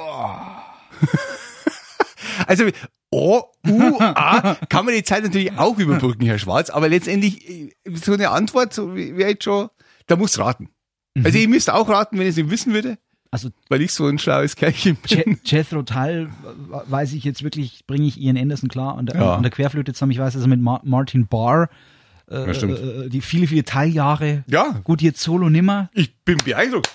Also, 2.47 2.65
O, 3.11 3.43
U, 3.65 3.97
A, 3.99 4.55
kann 4.69 4.85
man 4.85 4.93
die 4.93 5.03
Zeit 5.03 5.23
natürlich 5.23 5.57
auch 5.57 5.77
überbrücken, 5.77 6.25
Herr 6.25 6.39
Schwarz, 6.39 6.69
aber 6.69 6.89
letztendlich, 6.89 7.49
äh, 7.49 7.71
so 7.93 8.13
eine 8.13 8.29
Antwort, 8.31 8.73
so 8.73 8.95
wäre 8.95 9.29
jetzt 9.29 9.43
schon, 9.45 9.69
da 10.07 10.15
muss 10.15 10.37
raten. 10.37 10.69
Also, 11.23 11.37
ihr 11.37 11.47
müsst 11.47 11.69
auch 11.69 11.87
raten, 11.87 12.17
wenn 12.17 12.25
ihr 12.25 12.31
es 12.31 12.35
nicht 12.35 12.49
wissen 12.49 12.73
würde, 12.73 12.97
Also 13.35 13.49
weil 13.69 13.81
ich 13.81 13.91
so 13.91 14.05
ein 14.07 14.17
schlaues 14.17 14.55
Kerlchen 14.55 14.95
bin. 14.95 15.17
Je- 15.17 15.37
Jethro 15.43 15.83
Tull 15.83 16.29
w- 16.29 16.91
weiß 16.91 17.11
ich 17.13 17.23
jetzt 17.25 17.43
wirklich, 17.43 17.85
bringe 17.85 18.07
ich 18.07 18.17
Ian 18.19 18.37
Anderson 18.37 18.69
klar 18.69 18.97
an 18.97 19.05
der, 19.07 19.15
Ja. 19.17 19.35
an 19.35 19.43
der 19.43 19.51
Querflöte 19.51 19.93
zusammen. 19.93 20.13
Ich 20.13 20.19
weiß, 20.19 20.33
dass 20.33 20.41
er 20.43 20.47
mit 20.47 20.61
Mar 20.61 20.79
Martin 20.85 21.27
Barr 21.27 21.69
Ja, 22.31 22.53
stimmt. 22.53 22.79
äh, 22.79 23.09
die 23.09 23.19
viele, 23.21 23.45
viele 23.47 23.63
Teiljahre. 23.65 24.43
Ja. 24.47 24.79
Gut, 24.83 25.01
jetzt 25.01 25.21
solo 25.21 25.49
nimmer. 25.49 25.89
Ich 25.93 26.15
bin 26.23 26.37
beeindruckt. 26.37 26.89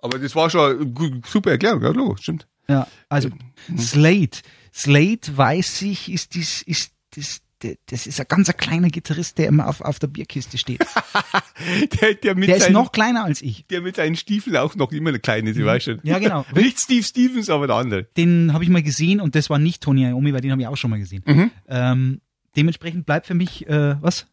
Aber 0.00 0.18
das 0.18 0.36
war 0.36 0.50
schon 0.50 0.94
eine 0.96 1.20
super 1.26 1.50
Erklärung, 1.52 1.82
ja, 1.82 1.88
logo, 1.88 2.16
stimmt. 2.16 2.46
Ja, 2.68 2.86
also 3.08 3.30
Mhm. 3.68 3.78
Slade. 3.78 4.36
Slade 4.74 5.20
weiß 5.36 5.82
ich, 5.82 6.12
ist 6.12 6.34
dies, 6.34 6.62
ist 6.62 6.92
das, 7.16 7.40
das 7.86 8.06
ist 8.06 8.20
ein 8.20 8.26
ganz 8.28 8.48
ein 8.48 8.56
kleiner 8.56 8.88
Gitarrist, 8.88 9.38
der 9.38 9.48
immer 9.48 9.66
auf, 9.68 9.80
auf 9.80 9.98
der 9.98 10.06
Bierkiste 10.06 10.58
steht. 10.58 10.84
Der, 12.00 12.14
der, 12.14 12.34
mit 12.36 12.48
Der 12.48 12.56
ist 12.56 12.64
seinen, 12.64 12.72
noch 12.74 12.92
kleiner 12.92 13.24
als 13.24 13.42
ich. 13.42 13.66
der 13.66 13.80
mit 13.80 13.96
seinen 13.96 14.14
Stiefeln 14.14 14.56
auch 14.56 14.76
noch 14.76 14.92
immer 14.92 15.08
eine 15.08 15.18
kleine, 15.18 15.52
Sie 15.54 15.64
weiß 15.64 15.82
schon. 15.82 16.00
Ja, 16.04 16.18
genau. 16.20 16.46
Nicht 16.54 16.78
Steve 16.78 17.02
Stevens, 17.02 17.50
aber 17.50 17.66
der 17.66 17.76
andere. 17.76 18.04
Den 18.16 18.52
habe 18.52 18.62
ich 18.62 18.70
mal 18.70 18.82
gesehen 18.82 19.20
und 19.20 19.34
das 19.34 19.50
war 19.50 19.58
nicht 19.58 19.82
Tony 19.82 20.04
Iommi, 20.08 20.32
weil 20.32 20.40
den 20.40 20.52
habe 20.52 20.62
ich 20.62 20.68
auch 20.68 20.76
schon 20.76 20.90
mal 20.90 20.98
gesehen. 21.00 21.22
Mhm. 21.26 21.50
Ähm, 21.66 22.20
dementsprechend 22.56 23.06
bleibt 23.06 23.26
für 23.26 23.34
mich, 23.34 23.66
äh, 23.68 24.00
was 24.00 24.26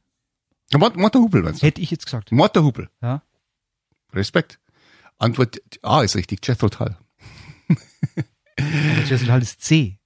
Mott- 0.73 0.97
Motta 0.97 1.17
Hupel 1.19 1.41
meinst 1.41 1.61
du? 1.63 1.65
hätte 1.67 1.81
ich 1.81 1.89
jetzt 1.91 2.05
gesagt? 2.05 2.31
Motta 2.31 2.61
Hupel. 2.61 2.89
Ja. 3.01 3.23
Respekt. 4.13 4.59
Antwort 5.17 5.61
A 5.81 6.01
ist 6.03 6.15
richtig, 6.15 6.45
Jethro 6.45 6.69
Tull. 6.69 6.95
Jethro 9.09 9.25
Tull 9.25 9.41
ist 9.41 9.61
C. 9.61 9.99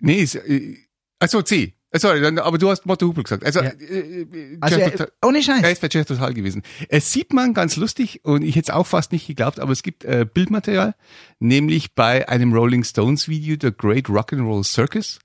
Nee, 0.00 0.20
ist, 0.22 0.34
äh, 0.36 0.76
also 1.18 1.42
C. 1.42 1.74
Äh, 1.94 1.98
Sorry, 2.00 2.26
aber 2.38 2.58
du 2.58 2.68
hast 2.70 2.84
Motta 2.86 3.06
Hupel 3.06 3.22
gesagt. 3.22 3.44
Also, 3.44 3.60
Ja. 3.62 3.70
äh, 3.70 4.20
äh, 4.22 4.58
Also 4.60 4.76
Jethro 4.78 4.90
er, 4.90 4.96
Tull- 4.96 5.12
ohne 5.22 5.42
Scheiß. 5.42 5.64
Ist 5.72 5.80
bei 5.80 5.88
Jethro 5.90 6.16
Tull 6.16 6.34
gewesen. 6.34 6.62
Es 6.88 7.12
sieht 7.12 7.32
man 7.32 7.54
ganz 7.54 7.76
lustig 7.76 8.20
und 8.24 8.42
ich 8.42 8.56
hätte 8.56 8.70
es 8.72 8.74
auch 8.74 8.86
fast 8.86 9.12
nicht 9.12 9.26
geglaubt, 9.28 9.60
aber 9.60 9.70
es 9.72 9.82
gibt 9.82 10.04
äh, 10.04 10.26
Bildmaterial, 10.32 10.94
nämlich 11.38 11.94
bei 11.94 12.28
einem 12.28 12.52
Rolling 12.52 12.82
Stones 12.84 13.28
Video, 13.28 13.56
The 13.60 13.70
Great 13.76 14.06
Rock'n'Roll 14.06 14.64
Circus. 14.64 15.20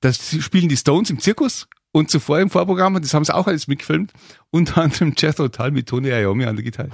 Das 0.00 0.36
spielen 0.40 0.68
die 0.68 0.76
Stones 0.76 1.08
im 1.10 1.18
Zirkus 1.18 1.66
und 1.92 2.10
zuvor 2.10 2.40
im 2.40 2.50
Vorprogramm, 2.50 2.94
und 2.94 3.04
das 3.04 3.14
haben 3.14 3.24
sie 3.24 3.34
auch 3.34 3.46
alles 3.46 3.66
mitgefilmt, 3.68 4.12
unter 4.50 4.82
anderem 4.82 5.14
Jethro 5.16 5.48
Tull 5.48 5.70
mit 5.70 5.88
Tony 5.88 6.08
Iommi 6.10 6.44
an 6.44 6.56
der 6.56 6.64
Gitarre. 6.64 6.90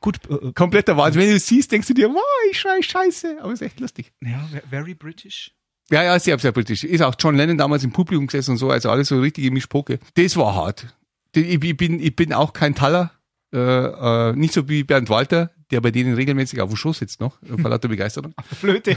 Gut, 0.00 0.16
äh, 0.30 0.52
Kompletter 0.54 0.96
Wahnsinn. 0.96 1.22
Wenn 1.22 1.30
du 1.30 1.36
es 1.36 1.46
siehst, 1.46 1.72
denkst 1.72 1.88
du 1.88 1.94
dir, 1.94 2.08
wow, 2.10 2.22
ich 2.50 2.58
schrei 2.58 2.80
Scheiße, 2.82 3.38
aber 3.40 3.52
es 3.52 3.60
ist 3.60 3.66
echt 3.66 3.80
lustig. 3.80 4.12
ja, 4.22 4.46
ve- 4.50 4.62
very 4.68 4.94
British. 4.94 5.52
Ja, 5.90 6.04
ja, 6.04 6.18
sehr, 6.18 6.38
sehr 6.38 6.52
britisch. 6.52 6.84
Ist 6.84 7.02
auch 7.02 7.14
John 7.18 7.34
Lennon 7.34 7.58
damals 7.58 7.82
im 7.82 7.90
Publikum 7.92 8.26
gesessen 8.26 8.52
und 8.52 8.58
so, 8.58 8.70
also 8.70 8.90
alles 8.90 9.08
so 9.08 9.18
richtige 9.20 9.50
Mischpoke. 9.50 9.98
Das 10.14 10.36
war 10.36 10.54
hart. 10.54 10.86
Ich 11.34 11.62
ich 11.62 11.76
bin, 11.76 12.00
ich 12.00 12.14
bin 12.14 12.32
auch 12.32 12.52
kein 12.52 12.74
Taller, 12.74 13.10
äh, 13.52 13.58
äh, 13.58 14.32
nicht 14.34 14.54
so 14.54 14.68
wie 14.68 14.84
Bernd 14.84 15.08
Walter, 15.10 15.50
der 15.70 15.80
bei 15.80 15.90
denen 15.90 16.14
regelmäßig 16.14 16.60
auf 16.60 16.70
dem 16.70 16.76
Schoß 16.76 16.98
sitzt 16.98 17.20
noch, 17.20 17.42
äh, 17.42 17.60
vor 17.60 17.70
lauter 17.70 17.88
Begeisterung. 17.88 18.34
Flöte. 18.58 18.96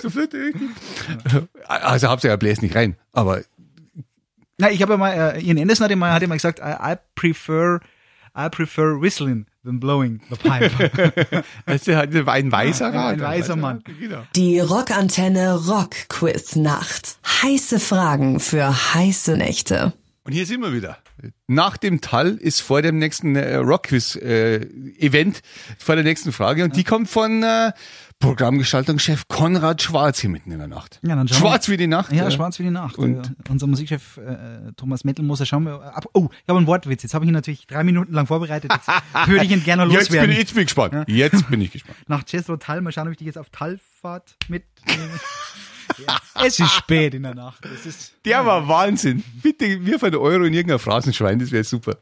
so 0.00 0.10
Flöte, 0.10 0.38
richtig. 0.38 0.68
Also 1.66 2.08
hauptsächlich 2.08 2.34
er 2.34 2.38
bläst 2.38 2.62
nicht 2.62 2.74
rein, 2.74 2.96
aber 3.12 3.42
Na, 4.56 4.70
ich 4.70 4.80
habe 4.80 4.94
ja 4.94 4.98
mal, 4.98 5.12
äh, 5.12 5.40
Ian 5.42 5.58
Anderson 5.58 5.84
hat 5.84 5.90
ja 5.90 5.96
mal, 5.96 6.12
hat 6.12 6.22
ja 6.22 6.28
mal 6.28 6.36
gesagt, 6.36 6.58
I, 6.58 6.92
I 6.92 6.96
prefer, 7.14 7.80
I 8.36 8.48
prefer 8.48 9.00
whistling 9.00 9.46
than 9.64 9.78
blowing 9.80 10.20
the 10.30 10.36
pipe. 10.36 11.44
das 11.66 11.86
ist 11.86 11.94
halt 11.94 12.14
ein 12.28 12.50
weißer 12.52 12.86
Ein- 12.88 12.94
Rat. 12.96 13.12
ein 13.14 13.20
weißer 13.20 13.56
Mann. 13.56 13.82
Genau. 14.00 14.22
Die 14.36 14.58
Rockantenne 14.60 15.54
Rockquiz 15.66 16.56
Nacht. 16.56 17.16
Heiße 17.42 17.78
Fragen 17.80 18.40
für 18.40 18.94
heiße 18.94 19.36
Nächte. 19.36 19.92
Und 20.24 20.32
hier 20.32 20.46
sind 20.46 20.60
wir 20.60 20.72
wieder. 20.72 20.98
Nach 21.46 21.76
dem 21.76 22.00
Tall 22.00 22.36
ist 22.36 22.60
vor 22.60 22.82
dem 22.82 22.98
nächsten 22.98 23.36
äh, 23.36 23.56
Rockquiz-Event, 23.56 25.40
vor 25.78 25.94
der 25.94 26.04
nächsten 26.04 26.32
Frage. 26.32 26.64
Und 26.64 26.76
die 26.76 26.84
kommt 26.84 27.08
von 27.08 27.42
äh, 27.42 27.72
Programmgestaltungschef 28.22 29.26
Konrad 29.28 29.82
Schwarz 29.82 30.20
hier 30.20 30.30
mitten 30.30 30.50
in 30.52 30.58
der 30.58 30.68
Nacht. 30.68 31.00
Ja, 31.02 31.14
dann 31.16 31.28
wir- 31.28 31.34
Schwarz 31.36 31.68
wie 31.68 31.76
die 31.76 31.86
Nacht. 31.86 32.12
Ja, 32.12 32.26
äh, 32.26 32.30
schwarz 32.30 32.58
wie 32.58 32.62
die 32.62 32.70
Nacht. 32.70 32.96
Und- 32.96 33.26
äh, 33.26 33.50
unser 33.50 33.66
Musikchef 33.66 34.16
äh, 34.18 34.72
Thomas 34.76 35.04
Mettel 35.04 35.24
muss 35.24 35.40
ja 35.40 35.46
schauen. 35.46 35.64
Wir, 35.64 35.74
ab, 35.82 36.06
oh, 36.14 36.28
ich 36.32 36.48
habe 36.48 36.58
einen 36.58 36.66
Wortwitz. 36.66 37.02
Jetzt 37.02 37.14
habe 37.14 37.24
ich 37.24 37.28
ihn 37.28 37.34
natürlich 37.34 37.66
drei 37.66 37.84
Minuten 37.84 38.12
lang 38.14 38.26
vorbereitet. 38.26 38.72
Jetzt 38.72 38.88
würde 39.28 39.44
ich 39.44 39.50
ihn 39.50 39.64
gerne 39.64 39.82
Jetzt 39.84 39.90
bin, 39.90 39.98
loswerden. 39.98 40.30
ich, 40.30 40.38
jetzt 40.38 40.54
bin 40.54 40.62
ich 40.62 40.66
gespannt. 40.68 41.08
Jetzt 41.08 41.50
bin 41.50 41.60
ich 41.60 41.70
gespannt. 41.72 41.98
Nach 42.08 42.22
Jethro 42.26 42.56
Tull, 42.56 42.80
mal 42.80 42.92
schauen, 42.92 43.06
ob 43.08 43.12
ich 43.12 43.18
dich 43.18 43.26
jetzt 43.26 43.38
auf 43.38 43.50
Talfahrt 43.50 44.36
mitnehme. 44.48 45.10
ja, 46.06 46.16
es 46.46 46.58
ist 46.60 46.70
spät 46.72 47.14
in 47.14 47.24
der 47.24 47.34
Nacht. 47.34 47.64
Es 47.66 47.86
ist, 47.86 48.14
Der 48.24 48.46
war 48.46 48.66
Wahnsinn. 48.68 49.22
Bitte, 49.42 49.84
wir 49.84 49.98
von 49.98 50.14
Euro 50.14 50.44
in 50.44 50.54
irgendein 50.54 50.78
Phrasenschwein, 50.78 51.38
das 51.38 51.50
wäre 51.50 51.64
super. 51.64 51.96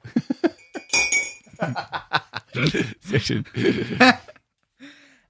Sehr 3.03 3.21
schön. 3.21 3.45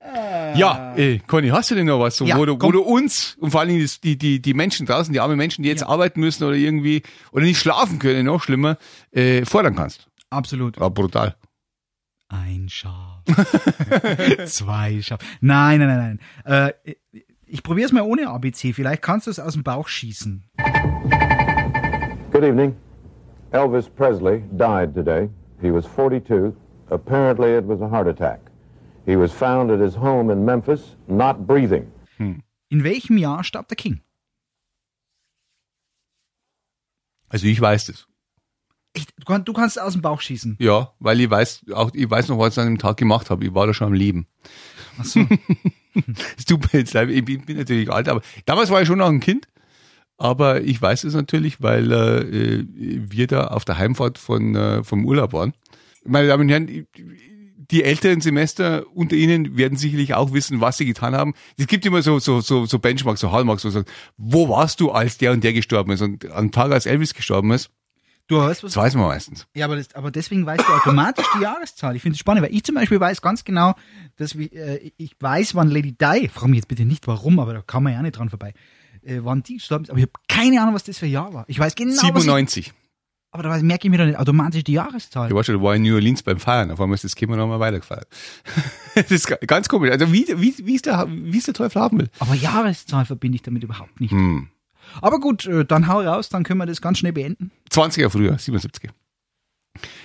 Ja, 0.03 0.95
äh, 0.97 1.19
Conny, 1.27 1.49
hast 1.49 1.71
du 1.71 1.75
denn 1.75 1.87
noch 1.87 2.01
was, 2.01 2.17
so, 2.17 2.25
Ja, 2.25 2.39
wo, 2.39 2.47
du, 2.47 2.61
wo 2.61 2.73
du 2.73 2.81
uns 2.81 3.37
und 3.39 3.51
vor 3.51 3.61
allen 3.61 3.69
Dingen 3.69 3.89
die, 4.03 4.17
die, 4.17 4.41
die 4.41 4.55
Menschen 4.55 4.87
draußen, 4.87 5.13
die 5.13 5.21
armen 5.21 5.37
Menschen, 5.37 5.63
die 5.63 5.69
jetzt 5.69 5.83
arbeiten 5.83 6.21
müssen 6.21 6.45
oder 6.45 6.57
irgendwie 6.57 7.03
oder 7.33 7.45
nicht 7.45 7.59
schlafen 7.59 7.99
können, 7.99 8.25
noch 8.25 8.43
schlimmer, 8.43 8.79
äh, 9.13 9.45
fordern 9.45 9.77
kannst? 9.77 10.09
absolut. 10.31 10.79
Ja, 10.79 10.89
brutal. 10.89 11.35
Ein 12.29 12.69
Schaf. 12.69 13.25
Zwei 14.47 15.03
Schaf. 15.03 15.21
Nein, 15.41 15.81
nein, 15.81 15.89
nein, 15.89 16.21
nein. 16.45 16.75
Äh, 16.85 16.95
ich 17.47 17.63
probiere 17.65 17.87
es 17.87 17.93
mal 17.93 18.03
ohne 18.03 18.29
ABC. 18.29 18.73
Vielleicht 18.73 19.03
kannst 19.03 19.27
du 19.27 19.31
es 19.33 19.41
aus 19.41 19.55
dem 19.55 19.65
Bauch 19.65 19.89
schießen. 19.89 20.45
Good 22.33 22.45
evening. 22.45 22.77
Elvis 23.51 23.89
Presley 23.89 24.45
died 24.53 24.95
today. 24.95 25.29
He 25.61 25.73
was 25.73 25.85
42. 25.97 26.53
Apparently, 26.91 27.57
it 27.57 27.67
was 27.67 27.81
a 27.83 27.91
heart 27.91 28.07
attack. 28.07 28.41
He 29.11 29.17
was 29.19 29.33
found 29.33 29.71
at 29.73 29.81
his 29.81 29.97
home 29.97 30.31
in 30.33 30.45
Memphis, 30.45 30.97
not 31.09 31.47
breathing. 31.47 31.91
In 32.19 32.85
welchem 32.85 33.19
Jahr 33.19 33.43
starb 33.43 33.67
der 33.69 33.77
King? 33.77 34.01
Also 37.29 37.47
ich 37.47 37.61
weiß 37.61 37.87
das. 37.87 38.07
Ich, 38.93 39.07
du 39.07 39.25
kann- 39.25 39.45
du 39.45 39.53
kannst 39.53 39.77
es 39.77 39.83
aus 39.83 39.93
dem 39.95 40.03
Bauch 40.03 40.21
schießen. 40.21 40.57
Ja, 40.61 40.93
weil 40.99 41.21
ich 41.21 41.31
weiß, 41.31 41.67
auch 41.73 41.91
ich 41.95 42.09
weiß 42.11 42.29
noch, 42.29 42.39
was 42.39 42.55
ich 42.55 42.61
an 42.61 42.67
dem 42.67 42.79
Tag 42.79 42.97
gemacht 42.97 43.31
habe. 43.31 43.45
Ich 43.45 43.55
war 43.55 43.67
da 43.67 43.75
schon 43.75 43.89
am 43.89 43.93
Leben. 43.95 44.27
Ach 44.99 45.05
so. 45.05 45.21
Es 46.39 46.45
tut 46.45 46.73
mir 46.73 46.79
jetzt 46.81 46.93
leid, 46.95 47.09
ich 47.11 47.25
bin, 47.25 47.45
bin 47.45 47.57
natürlich 47.57 47.91
alt, 47.91 48.09
aber 48.09 48.23
damals 48.47 48.71
war 48.71 48.81
ich 48.81 48.87
schon 48.87 48.99
noch 48.99 49.09
ein 49.09 49.19
Kind. 49.19 49.49
Aber 50.19 50.61
ich 50.61 50.81
weiß 50.81 51.03
es 51.03 51.15
natürlich, 51.15 51.61
weil 51.63 51.91
äh, 51.91 52.65
wir 52.69 53.27
da 53.27 53.49
auf 53.49 53.65
der 53.65 53.77
Heimfahrt 53.79 54.17
von, 54.17 54.55
äh, 54.55 54.85
vom 54.85 55.05
Urlaub 55.05 55.33
waren. 55.33 55.53
Meine 56.05 56.29
Damen 56.29 56.45
und 56.45 56.49
Herren, 56.49 56.87
die 57.71 57.85
älteren 57.85 58.21
Semester 58.21 58.85
unter 58.95 59.17
Ihnen 59.17 59.57
werden 59.57 59.79
sicherlich 59.79 60.15
auch 60.15 60.33
wissen, 60.33 60.61
was 60.61 60.77
sie 60.77 60.87
getan 60.87 61.15
haben. 61.15 61.35
Es 61.57 61.67
gibt 61.67 61.87
immer 61.87 62.03
so, 62.03 62.19
so, 62.19 62.41
so, 62.41 62.67
so 62.67 62.79
Benchmarks, 62.79 63.21
so 63.21 63.31
Hallmarks, 63.33 63.65
wo 63.65 63.69
man 63.69 63.73
sagt, 63.75 63.91
wo 64.17 64.49
warst 64.49 64.81
du, 64.81 64.91
als 64.91 65.19
der 65.19 65.33
und 65.33 65.45
der 65.45 65.53
gestorben 65.53 65.93
ist? 65.93 66.03
Und 66.03 66.31
am 66.31 66.51
Tag, 66.51 66.73
als 66.73 66.87
Elvis 66.87 67.15
gestorben 67.15 67.53
ist, 67.53 67.71
Du 68.31 68.37
weißt 68.39 68.63
was? 68.63 68.75
das 68.75 68.85
weiß 68.85 68.95
man 68.95 69.09
meistens. 69.09 69.49
Ja, 69.57 69.65
aber, 69.65 69.75
das, 69.75 69.93
aber 69.97 70.13
deswegen 70.13 70.47
weißt 70.47 70.61
du 70.61 70.73
automatisch 70.73 71.27
die 71.37 71.43
Jahreszahl. 71.43 71.97
Ich 71.97 72.03
finde 72.03 72.15
es 72.15 72.21
spannend, 72.21 72.45
weil 72.45 72.55
ich 72.55 72.63
zum 72.63 72.77
Beispiel 72.77 73.01
weiß 73.01 73.23
ganz 73.23 73.43
genau, 73.43 73.75
dass 74.15 74.39
wir, 74.39 74.53
äh, 74.53 74.93
ich 74.99 75.17
weiß, 75.19 75.57
wann 75.57 75.69
Lady 75.69 75.97
Di, 76.01 76.29
frag 76.29 76.47
mich 76.49 76.59
jetzt 76.59 76.69
bitte 76.69 76.85
nicht 76.85 77.09
warum, 77.09 77.41
aber 77.41 77.55
da 77.55 77.63
kann 77.63 77.83
man 77.83 77.93
ja 77.93 78.03
nicht 78.03 78.17
dran 78.17 78.31
vorbei, 78.31 78.55
äh, 79.03 79.19
wann 79.23 79.43
die 79.43 79.55
gestorben 79.55 79.83
ist. 79.83 79.91
Aber 79.91 79.99
ich 79.99 80.05
habe 80.05 80.13
keine 80.29 80.61
Ahnung, 80.63 80.75
was 80.75 80.85
das 80.85 80.99
für 80.99 81.07
ein 81.07 81.11
Jahr 81.11 81.35
war. 81.35 81.45
Ich 81.49 81.59
weiß 81.59 81.75
genau, 81.75 81.91
was 81.91 82.05
ich, 82.05 82.07
97. 82.07 82.73
aber 83.33 83.43
da 83.45 83.59
merke 83.63 83.87
ich 83.87 83.91
mir 83.91 83.99
doch 83.99 84.07
nicht 84.07 84.19
automatisch 84.19 84.65
die 84.65 84.73
Jahreszahl. 84.73 85.29
Ich 85.29 85.35
war 85.35 85.45
schon, 85.45 85.63
war 85.63 85.77
in 85.77 85.83
New 85.83 85.95
Orleans 85.95 86.23
beim 86.23 86.39
Feiern, 86.41 86.71
auf 86.71 86.81
einmal 86.81 86.95
ist 86.95 87.05
das 87.05 87.15
Kind 87.15 87.31
nochmal 87.31 87.61
weitergefeiert. 87.61 88.09
das 88.95 89.11
ist 89.11 89.27
ga- 89.29 89.39
ganz 89.47 89.69
komisch. 89.69 89.91
Also 89.91 90.13
wie, 90.13 90.27
wie, 90.37 90.55
wie, 90.67 90.75
ist 90.75 90.87
der, 90.87 91.07
wie 91.09 91.39
ist 91.39 91.47
der 91.47 91.55
Teufel 91.55 91.81
haben 91.81 91.99
will? 91.99 92.11
Aber 92.19 92.35
Jahreszahl 92.35 93.05
verbinde 93.05 93.37
ich 93.37 93.43
damit 93.43 93.63
überhaupt 93.63 94.01
nicht. 94.01 94.11
Hm. 94.11 94.49
Aber 95.01 95.21
gut, 95.21 95.47
äh, 95.47 95.65
dann 95.65 95.87
hau 95.87 96.01
raus, 96.01 96.29
dann 96.29 96.43
können 96.43 96.59
wir 96.59 96.67
das 96.67 96.81
ganz 96.81 96.99
schnell 96.99 97.13
beenden. 97.13 97.53
20er 97.71 98.11
früher, 98.11 98.37
77. 98.37 98.91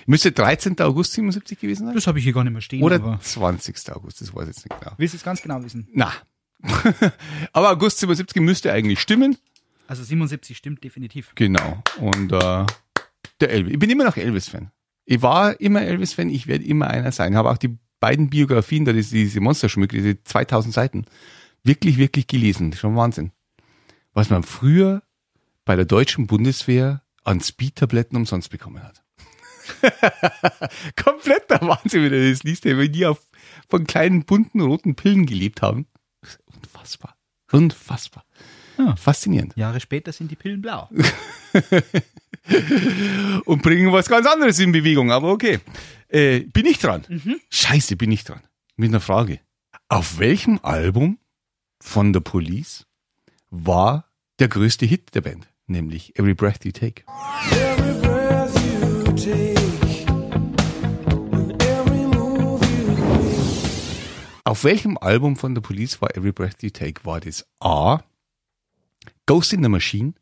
Müsste 0.06 0.30
13. 0.30 0.80
August 0.80 1.12
77 1.14 1.58
gewesen 1.58 1.86
sein? 1.86 1.94
Das 1.94 2.06
habe 2.06 2.18
ich 2.18 2.24
hier 2.24 2.32
gar 2.32 2.44
nicht 2.44 2.52
mehr 2.52 2.62
stehen. 2.62 2.82
Oder 2.82 2.96
aber 2.96 3.18
20. 3.20 3.76
August, 3.92 4.20
das 4.20 4.32
weiß 4.32 4.42
ich 4.42 4.56
jetzt 4.56 4.64
nicht 4.64 4.80
genau. 4.80 4.92
willst 4.96 5.14
du 5.14 5.16
es 5.16 5.24
ganz 5.24 5.42
genau 5.42 5.62
wissen? 5.64 5.88
Na. 5.92 6.12
Aber 7.52 7.70
August 7.70 7.98
77 7.98 8.40
müsste 8.40 8.72
eigentlich 8.72 9.00
stimmen. 9.00 9.36
Also 9.88 10.02
77 10.02 10.56
stimmt 10.56 10.82
definitiv. 10.82 11.32
Genau. 11.34 11.82
Und 11.98 12.32
äh, 12.32 12.64
der 13.40 13.50
Elvis. 13.50 13.74
Ich 13.74 13.78
bin 13.78 13.90
immer 13.90 14.04
noch 14.04 14.16
Elvis-Fan. 14.16 14.70
Ich 15.04 15.22
war 15.22 15.60
immer 15.60 15.82
Elvis-Fan, 15.82 16.30
ich 16.30 16.46
werde 16.46 16.64
immer 16.64 16.88
einer 16.88 17.12
sein. 17.12 17.32
Ich 17.32 17.36
habe 17.38 17.50
auch 17.50 17.58
die 17.58 17.78
beiden 18.00 18.28
Biografien, 18.28 18.84
da 18.84 18.92
ist 18.92 19.12
diese 19.12 19.40
Monsterschmücke, 19.40 19.96
diese 19.96 20.22
2000 20.22 20.74
Seiten, 20.74 21.04
wirklich, 21.62 21.98
wirklich 21.98 22.26
gelesen. 22.26 22.72
Schon 22.72 22.96
Wahnsinn. 22.96 23.32
Was 24.12 24.30
man 24.30 24.42
früher 24.42 25.02
bei 25.64 25.76
der 25.76 25.84
deutschen 25.84 26.26
Bundeswehr 26.26 27.02
an 27.24 27.40
Speed-Tabletten 27.40 28.16
umsonst 28.16 28.50
bekommen 28.50 28.82
hat. 28.82 29.02
Kompletter 30.96 31.60
Wahnsinn, 31.60 32.04
wenn 32.04 32.12
du 32.12 32.30
das 32.30 32.44
liest, 32.44 32.64
wenn 32.64 32.92
die 32.92 33.06
auf, 33.06 33.26
von 33.68 33.86
kleinen 33.86 34.24
bunten 34.24 34.60
roten 34.60 34.94
Pillen 34.94 35.26
gelebt 35.26 35.60
haben. 35.60 35.86
Unfassbar. 36.54 37.16
Unfassbar. 37.50 38.24
Ja. 38.78 38.96
Faszinierend. 38.96 39.56
Jahre 39.56 39.80
später 39.80 40.12
sind 40.12 40.30
die 40.30 40.36
Pillen 40.36 40.62
blau. 40.62 40.88
und 43.44 43.62
bringen 43.62 43.92
was 43.92 44.08
ganz 44.08 44.26
anderes 44.26 44.58
in 44.58 44.72
Bewegung, 44.72 45.10
aber 45.10 45.30
okay. 45.30 45.60
Äh, 46.08 46.40
bin 46.40 46.66
ich 46.66 46.78
dran? 46.78 47.04
Scheiße, 47.50 47.96
bin 47.96 48.12
ich 48.12 48.24
dran. 48.24 48.40
Mit 48.76 48.90
einer 48.90 49.00
Frage. 49.00 49.40
Auf 49.88 50.18
welchem 50.18 50.60
Album 50.62 51.18
von 51.80 52.12
The 52.12 52.20
Police 52.20 52.86
war 53.50 54.06
der 54.38 54.48
größte 54.48 54.86
Hit 54.86 55.14
der 55.14 55.22
Band? 55.22 55.48
Nämlich 55.66 56.18
Every 56.18 56.34
Breath 56.34 56.64
You 56.64 56.72
Take. 56.72 57.04
Every 57.50 58.00
breath 58.00 58.54
you 58.64 59.02
take, 59.14 60.06
and 61.32 61.62
every 61.62 62.06
move 62.06 62.64
you 62.64 62.86
make. 62.92 64.40
Auf 64.44 64.62
welchem 64.64 64.96
Album 64.98 65.36
von 65.36 65.56
The 65.56 65.60
Police 65.60 66.00
war 66.00 66.16
Every 66.16 66.32
Breath 66.32 66.62
You 66.62 66.70
Take? 66.70 67.04
War 67.04 67.20
das 67.20 67.46
A. 67.60 68.00
Ghost 69.26 69.52
in 69.52 69.62
the 69.62 69.68
Machine, 69.68 70.14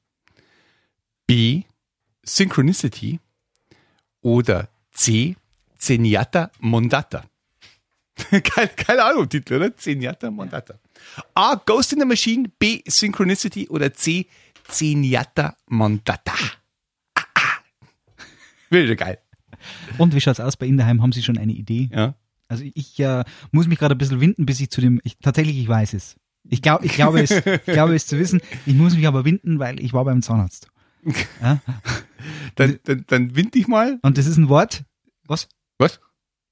B. 1.26 1.64
Synchronicity 2.24 3.20
oder 4.22 4.68
C. 4.92 5.36
Zenyatta 5.78 6.50
Mondata? 6.60 7.24
keine, 8.30 8.68
keine 8.68 9.04
Ahnung, 9.04 9.28
Titel, 9.28 9.54
oder? 9.54 9.76
Zenyatta 9.76 10.30
Mondata. 10.30 10.78
A. 11.34 11.56
Ghost 11.56 11.92
in 11.92 12.00
the 12.00 12.06
Machine, 12.06 12.50
B. 12.58 12.82
Synchronicity 12.86 13.68
oder 13.68 13.92
C. 13.92 14.26
Zenyatta 14.68 15.56
Mondata. 15.66 16.32
Ah, 17.14 17.24
ah. 17.34 17.58
Wieder 18.70 18.96
geil. 18.96 19.18
Und 19.98 20.14
wie 20.14 20.20
schaut's 20.20 20.40
aus 20.40 20.56
bei 20.56 20.66
Ihnen 20.66 20.78
daheim? 20.78 21.02
Haben 21.02 21.12
Sie 21.12 21.22
schon 21.22 21.38
eine 21.38 21.52
Idee? 21.52 21.90
Ja. 21.92 22.14
Also 22.48 22.64
ich 22.74 22.98
äh, 23.00 23.24
muss 23.50 23.66
mich 23.66 23.78
gerade 23.78 23.94
ein 23.94 23.98
bisschen 23.98 24.20
winden, 24.20 24.46
bis 24.46 24.60
ich 24.60 24.70
zu 24.70 24.80
dem. 24.80 25.00
Ich, 25.04 25.16
tatsächlich, 25.18 25.58
ich 25.58 25.68
weiß 25.68 25.94
es. 25.94 26.16
Ich 26.48 26.62
glaube, 26.62 26.84
ich 26.84 26.92
glaube 26.92 27.20
es, 27.22 27.30
ich 27.30 27.64
glaube 27.64 27.94
es 27.94 28.06
zu 28.06 28.18
wissen. 28.18 28.40
Ich 28.66 28.74
muss 28.74 28.94
mich 28.94 29.06
aber 29.06 29.24
winden, 29.24 29.58
weil 29.58 29.80
ich 29.80 29.92
war 29.92 30.04
beim 30.04 30.22
Zahnarzt. 30.22 30.68
Ja? 31.42 31.60
Dann, 32.54 32.78
dann, 32.84 33.04
dann 33.08 33.36
wind 33.36 33.54
dich 33.54 33.68
mal. 33.68 33.98
Und 34.00 34.16
das 34.16 34.26
ist 34.26 34.38
ein 34.38 34.48
Wort. 34.48 34.84
Was? 35.26 35.48
Was? 35.76 36.00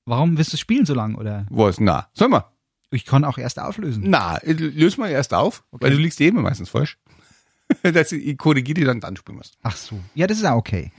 Warum 0.04 0.36
wirst 0.36 0.52
du 0.52 0.58
spielen 0.58 0.84
so 0.84 0.92
lang? 0.94 1.14
Oder 1.14 1.46
Was? 1.48 1.80
Na, 1.80 2.08
sag 2.12 2.28
mal. 2.28 2.44
ich 2.90 3.06
kann 3.06 3.24
auch 3.24 3.38
erst 3.38 3.58
auflösen. 3.58 4.02
Na, 4.06 4.38
löse 4.44 5.00
mal 5.00 5.08
erst 5.10 5.32
auf, 5.32 5.64
weil 5.70 5.92
du 5.92 5.96
liegst 5.96 6.20
eh 6.20 6.28
immer 6.28 6.42
meistens 6.42 6.68
falsch. 6.68 6.98
Dass 7.82 8.12
ich 8.12 8.36
korrigiere 8.36 8.74
die 8.74 8.84
dann, 8.84 9.00
dann 9.00 9.16
spielen 9.16 9.38
wirst. 9.38 9.56
Ach 9.62 9.76
so. 9.76 9.98
Ja, 10.14 10.26
das 10.26 10.38
ist 10.38 10.44
auch 10.44 10.56
okay. 10.56 10.92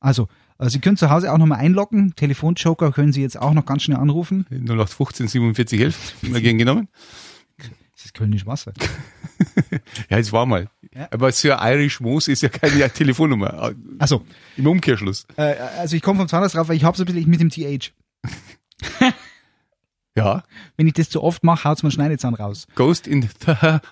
Also, 0.00 0.28
äh, 0.58 0.70
Sie 0.70 0.78
können 0.80 0.96
zu 0.96 1.10
Hause 1.10 1.30
auch 1.32 1.38
nochmal 1.38 1.58
einloggen. 1.58 2.14
Telefonjoker 2.16 2.92
können 2.92 3.12
Sie 3.12 3.20
jetzt 3.20 3.38
auch 3.38 3.52
noch 3.52 3.66
ganz 3.66 3.82
schnell 3.82 3.98
anrufen. 3.98 4.46
0815 4.50 5.28
47 5.28 5.80
11. 5.80 6.14
Immer 6.22 6.40
gern 6.40 6.56
genommen. 6.56 6.88
Kölnisch 8.16 8.46
Wasser. 8.46 8.72
Ja, 10.08 10.16
es 10.16 10.32
war 10.32 10.46
mal. 10.46 10.70
Ja. 10.94 11.08
Aber 11.10 11.30
Sir 11.30 11.58
Irish 11.60 12.00
Moos 12.00 12.26
ist 12.26 12.40
ja 12.42 12.48
keine 12.48 12.90
Telefonnummer. 12.92 13.74
Also, 13.98 14.24
Im 14.56 14.66
Umkehrschluss. 14.66 15.26
äh, 15.36 15.42
also 15.78 15.94
ich 15.94 16.00
komme 16.02 16.20
vom 16.20 16.28
Zahnarzt 16.28 16.54
drauf, 16.54 16.68
weil 16.68 16.76
ich 16.76 16.84
habe 16.84 16.96
so 16.96 17.02
ein 17.02 17.06
bisschen 17.06 17.28
mit 17.28 17.40
dem 17.40 17.50
TH. 17.50 17.92
Ja. 20.16 20.44
Wenn 20.78 20.86
ich 20.86 20.94
das 20.94 21.10
zu 21.10 21.22
oft 21.22 21.44
mache, 21.44 21.68
haut's 21.68 21.82
mir 21.82 21.90
Schneidezahn 21.90 22.32
raus. 22.34 22.66
Ghost 22.74 23.06
in 23.06 23.20
the 23.20 23.28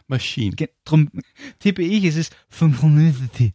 Machine. 0.07 0.57
Ge- 0.57 0.71
Drum 0.87 1.11
tippe 1.59 1.83
ich, 1.83 2.04
es 2.04 2.16
ist 2.16 2.35
Synchronicity. 2.49 3.52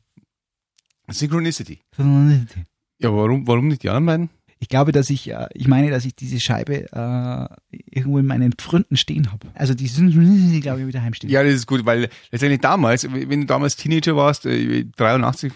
Synchronicity. 1.10 1.80
Synchronicity. 1.96 2.64
Ja, 3.00 3.12
warum, 3.12 3.48
warum 3.48 3.70
nicht 3.70 3.82
die 3.82 3.90
anderen 3.90 4.06
beiden? 4.06 4.30
Ich 4.62 4.68
glaube, 4.68 4.92
dass 4.92 5.10
ich, 5.10 5.30
äh, 5.30 5.48
ich 5.54 5.68
meine, 5.68 5.90
dass 5.90 6.06
ich 6.06 6.16
diese 6.16 6.40
Scheibe 6.40 6.92
äh, 6.92 7.78
irgendwo 7.90 8.20
in 8.20 8.26
meinen 8.26 8.54
Pfründen 8.54 8.98
stehen 8.98 9.32
habe. 9.32 9.48
Also 9.54 9.74
die 9.74 9.88
Synchronicity, 9.88 10.60
glaube 10.60 10.82
ich, 10.82 10.88
wieder 10.88 11.02
heimstehen. 11.02 11.32
Ja, 11.32 11.44
das 11.44 11.54
ist 11.54 11.68
gut, 11.68 11.86
weil 11.86 12.10
letztendlich 12.32 12.60
damals, 12.60 13.08
wenn 13.12 13.42
du 13.42 13.46
damals 13.48 13.78
Teenager 13.78 14.16
warst, 14.16 14.46
äh, 14.46 14.86
83, 14.98 15.54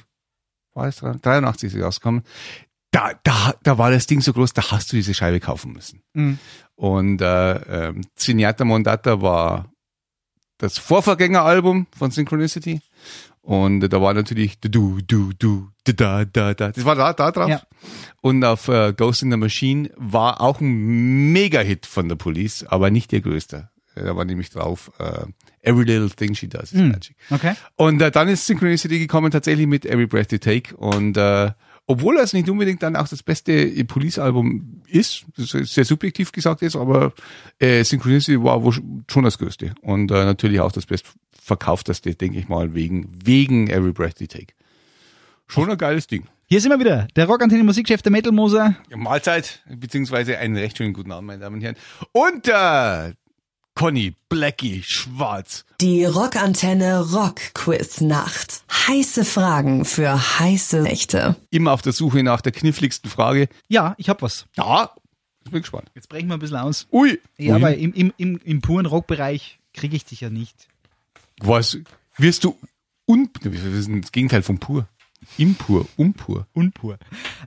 war 0.74 0.88
es 0.88 0.98
83 0.98 1.68
ist 1.68 1.76
es 1.76 1.84
rausgekommen, 1.84 2.24
da, 2.92 3.12
da, 3.24 3.56
da 3.64 3.78
war 3.78 3.92
das 3.92 4.06
Ding 4.06 4.22
so 4.22 4.34
groß, 4.34 4.54
da 4.54 4.72
hast 4.72 4.92
du 4.92 4.96
diese 4.96 5.14
Scheibe 5.14 5.40
kaufen 5.40 5.74
müssen. 5.74 6.02
Mhm. 6.14 6.40
Und 6.76 7.22
äh, 7.22 7.88
ähm, 7.88 8.02
Cineata 8.16 8.64
Mondata 8.66 9.22
war 9.22 9.72
das 10.60 10.78
Vorvorgängeralbum 10.78 11.88
von 11.98 12.12
Synchronicity. 12.12 12.82
Und 13.44 13.82
da 13.82 14.02
war 14.02 14.14
natürlich 14.14 14.58
du, 14.62 15.00
du, 15.06 15.34
du, 15.38 15.70
da, 15.84 16.24
da, 16.24 16.54
da. 16.54 16.72
Das 16.72 16.86
war 16.86 16.96
da, 16.96 17.12
da 17.12 17.30
drauf. 17.30 17.50
Ja. 17.50 17.62
Und 18.22 18.44
auf 18.46 18.70
äh, 18.70 18.94
Ghost 18.94 19.22
in 19.22 19.32
the 19.32 19.38
Machine 19.38 19.90
war 19.98 20.40
auch 20.40 20.62
ein 20.62 21.34
Mega-Hit 21.34 21.86
von 21.86 22.08
der 22.08 22.16
Police, 22.16 22.66
aber 22.66 22.90
nicht 22.90 23.12
der 23.12 23.20
größte. 23.20 23.70
Da 23.96 24.16
war 24.16 24.24
nämlich 24.24 24.50
drauf 24.50 24.92
äh, 24.98 25.26
Every 25.62 25.84
Little 25.84 26.10
Thing 26.10 26.34
She 26.36 26.48
Does 26.48 26.72
is 26.72 26.82
Magic. 26.82 27.16
Okay. 27.30 27.54
Und 27.76 28.02
äh, 28.02 28.12
dann 28.12 28.30
ist 28.30 28.48
Synchronicity 28.48 28.98
gekommen 28.98 29.30
tatsächlich 29.30 29.68
mit 29.68 29.86
Every 29.86 30.08
Breath 30.08 30.32
You 30.32 30.38
Take. 30.38 30.76
Und 30.78 31.18
äh, 31.18 31.52
obwohl 31.86 32.16
das 32.16 32.32
nicht 32.32 32.50
unbedingt 32.50 32.82
dann 32.82 32.96
auch 32.96 33.10
das 33.10 33.24
beste 33.24 33.84
Police-Album 33.84 34.84
ist, 34.88 35.26
sehr 35.36 35.84
subjektiv 35.84 36.32
gesagt 36.32 36.62
ist, 36.62 36.78
aber 36.78 37.14
äh, 37.60 37.84
Synchronicity 37.84 38.42
war 38.42 38.64
wohl 38.64 38.74
schon 39.12 39.24
das 39.26 39.38
größte. 39.38 39.76
Und 39.82 40.10
äh, 40.12 40.26
natürlich 40.26 40.62
auch 40.62 40.72
das 40.72 40.86
bestverkaufteste, 41.44 42.16
denke 42.16 42.40
ich 42.40 42.48
mal, 42.48 42.74
wegen, 42.74 43.10
wegen 43.24 43.70
Every 43.70 43.92
Breath 43.92 44.22
You 44.22 44.28
Take. 44.28 44.54
Schon 45.48 45.70
ein 45.70 45.78
geiles 45.78 46.08
Ding. 46.08 46.26
Hier 46.48 46.62
sind 46.62 46.72
wir 46.72 46.80
wieder. 46.80 47.08
Der 47.16 47.26
Rockantenne 47.26 47.64
Musikchef, 47.64 48.02
der 48.02 48.12
Metal 48.12 48.32
Moser. 48.32 48.76
Ja, 48.90 48.98
Mahlzeit, 48.98 49.62
beziehungsweise 49.68 50.38
einen 50.38 50.56
recht 50.56 50.78
schönen 50.78 50.94
guten 50.94 51.12
Abend, 51.12 51.28
meine 51.28 51.42
Damen 51.42 51.58
und 51.58 51.62
Herren. 51.62 51.76
Und 52.12 52.48
äh, 52.48 53.14
Conny, 53.76 54.16
Blackie, 54.30 54.84
Schwarz. 54.84 55.66
Die 55.82 56.06
Rockantenne 56.06 57.02
Rock 57.12 57.42
Quiz 57.54 58.02
Nacht. 58.02 58.64
Heiße 58.88 59.26
Fragen 59.26 59.84
für 59.84 60.40
heiße 60.40 60.82
Nächte. 60.82 61.36
Immer 61.50 61.74
auf 61.74 61.82
der 61.82 61.94
Suche 61.94 62.24
nach 62.24 62.42
der 62.42 62.52
kniffligsten 62.52 63.10
Frage. 63.10 63.50
Ja, 63.68 63.96
ich 63.98 64.10
hab 64.10 64.22
was. 64.22 64.46
Ja, 64.56 64.92
ich 65.44 65.52
bin 65.52 65.62
gespannt. 65.62 65.92
Jetzt 65.96 66.08
brechen 66.08 66.28
wir 66.28 66.36
ein 66.36 66.40
bisschen 66.40 66.58
aus. 66.58 66.88
Ui. 66.92 67.20
Ja, 67.38 67.56
Ui. 67.56 67.62
aber 67.62 67.76
im, 67.76 67.94
im, 67.94 68.14
im, 68.18 68.40
im 68.44 68.62
puren 68.62 68.86
Rockbereich 68.86 69.60
kriege 69.74 69.96
ich 69.96 70.06
dich 70.06 70.22
ja 70.22 70.30
nicht. 70.30 70.68
Was? 71.40 71.78
Wirst 72.18 72.44
du 72.44 72.58
un... 73.06 73.30
Das 73.42 73.54
ist 73.54 73.90
das 73.92 74.12
Gegenteil 74.12 74.44
von 74.44 74.60
pur. 74.60 74.88
Impur, 75.38 75.88
unpur. 75.96 76.48
Unpur. 76.54 76.98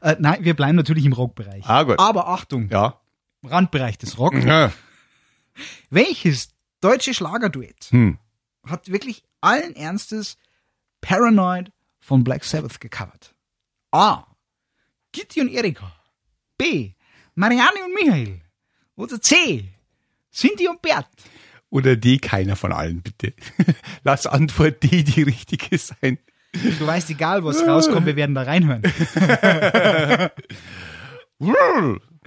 Äh, 0.01 0.17
nein, 0.19 0.45
wir 0.45 0.55
bleiben 0.55 0.77
natürlich 0.77 1.05
im 1.05 1.13
Rockbereich. 1.13 1.65
Ah, 1.67 1.83
gut. 1.83 1.99
Aber 1.99 2.29
Achtung, 2.29 2.69
Ja. 2.71 3.01
Randbereich 3.45 3.99
des 3.99 4.19
Rock. 4.19 4.35
ja. 4.35 4.73
Welches 5.91 6.49
deutsche 6.81 7.15
Schlagerduett 7.15 7.87
Hm. 7.91 8.19
hat 8.67 8.91
wirklich 8.91 9.23
allen 9.41 9.75
Ernstes 9.77 10.37
Paranoid 11.01 11.71
von 12.01 12.25
Black 12.25 12.45
Sabbath 12.45 12.81
gecovert? 12.81 13.35
A. 13.93 14.25
Gitti 15.13 15.41
und 15.41 15.49
Erika. 15.49 15.93
B. 16.59 16.93
Marianne 17.35 17.85
und 17.85 17.95
Michael. 17.95 18.41
Oder 18.97 19.21
C. 19.21 19.69
Cindy 20.33 20.69
und 20.69 20.83
Bert. 20.83 21.07
Oder 21.71 21.97
D, 21.97 22.19
keiner 22.19 22.57
von 22.57 22.73
allen, 22.73 23.03
bitte. 23.03 23.33
Lass 24.05 24.27
Antwort 24.27 24.83
D 24.83 25.03
die 25.03 25.23
richtige 25.23 25.79
sein. 25.79 26.19
Du 26.53 26.87
weißt, 26.87 27.11
egal 27.11 27.45
was 27.45 27.67
rauskommt, 27.67 28.07
wir 28.07 28.17
werden 28.17 28.35
da 28.35 28.43
reinhören. 28.43 28.83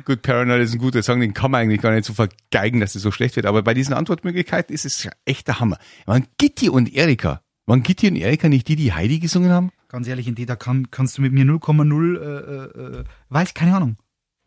Gut, 0.06 0.22
Paranoid 0.22 0.62
ist 0.62 0.74
ein 0.74 0.80
guter 0.80 1.04
Song, 1.04 1.20
den 1.20 1.34
kann 1.34 1.52
man 1.52 1.62
eigentlich 1.62 1.82
gar 1.82 1.92
nicht 1.92 2.06
so 2.06 2.14
vergeigen, 2.14 2.80
dass 2.80 2.96
es 2.96 3.02
so 3.02 3.12
schlecht 3.12 3.36
wird. 3.36 3.46
Aber 3.46 3.64
bei 3.64 3.74
diesen 3.74 3.94
Antwortmöglichkeiten 3.94 4.74
ist 4.74 4.86
es 4.86 5.10
echt 5.26 5.48
der 5.48 5.60
Hammer. 5.60 5.78
Waren 6.06 6.28
Gitti 6.38 6.70
und 6.70 6.94
Erika, 6.94 7.42
waren 7.66 7.84
Gitti 7.84 8.08
und 8.08 8.16
Erika 8.16 8.50
nicht 8.50 8.68
die, 8.68 8.76
die 8.76 8.94
Heidi 8.94 9.20
gesungen 9.20 9.52
haben? 9.52 9.72
Ganz 9.88 10.08
ehrlich, 10.08 10.28
in 10.28 10.36
die, 10.36 10.46
da 10.46 10.56
kann, 10.56 10.92
kannst 10.92 11.18
du 11.18 11.22
mit 11.22 11.34
mir 11.34 11.46
0,0, 11.46 12.18
äh, 12.18 12.24
äh, 12.24 13.00
äh, 13.00 13.04
weiß, 13.30 13.54
keine 13.54 13.76
Ahnung. 13.76 13.98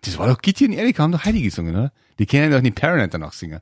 Das 0.04 0.18
war 0.18 0.28
doch 0.28 0.38
Gitti 0.38 0.66
und 0.66 0.72
Erika 0.72 1.02
haben 1.02 1.12
doch 1.12 1.24
Heidi 1.24 1.42
gesungen, 1.42 1.74
oder? 1.74 1.92
Die 2.18 2.26
können 2.26 2.50
doch 2.50 2.60
nicht 2.60 2.76
Paranoid 2.76 3.12
danach 3.12 3.32
singen. 3.32 3.60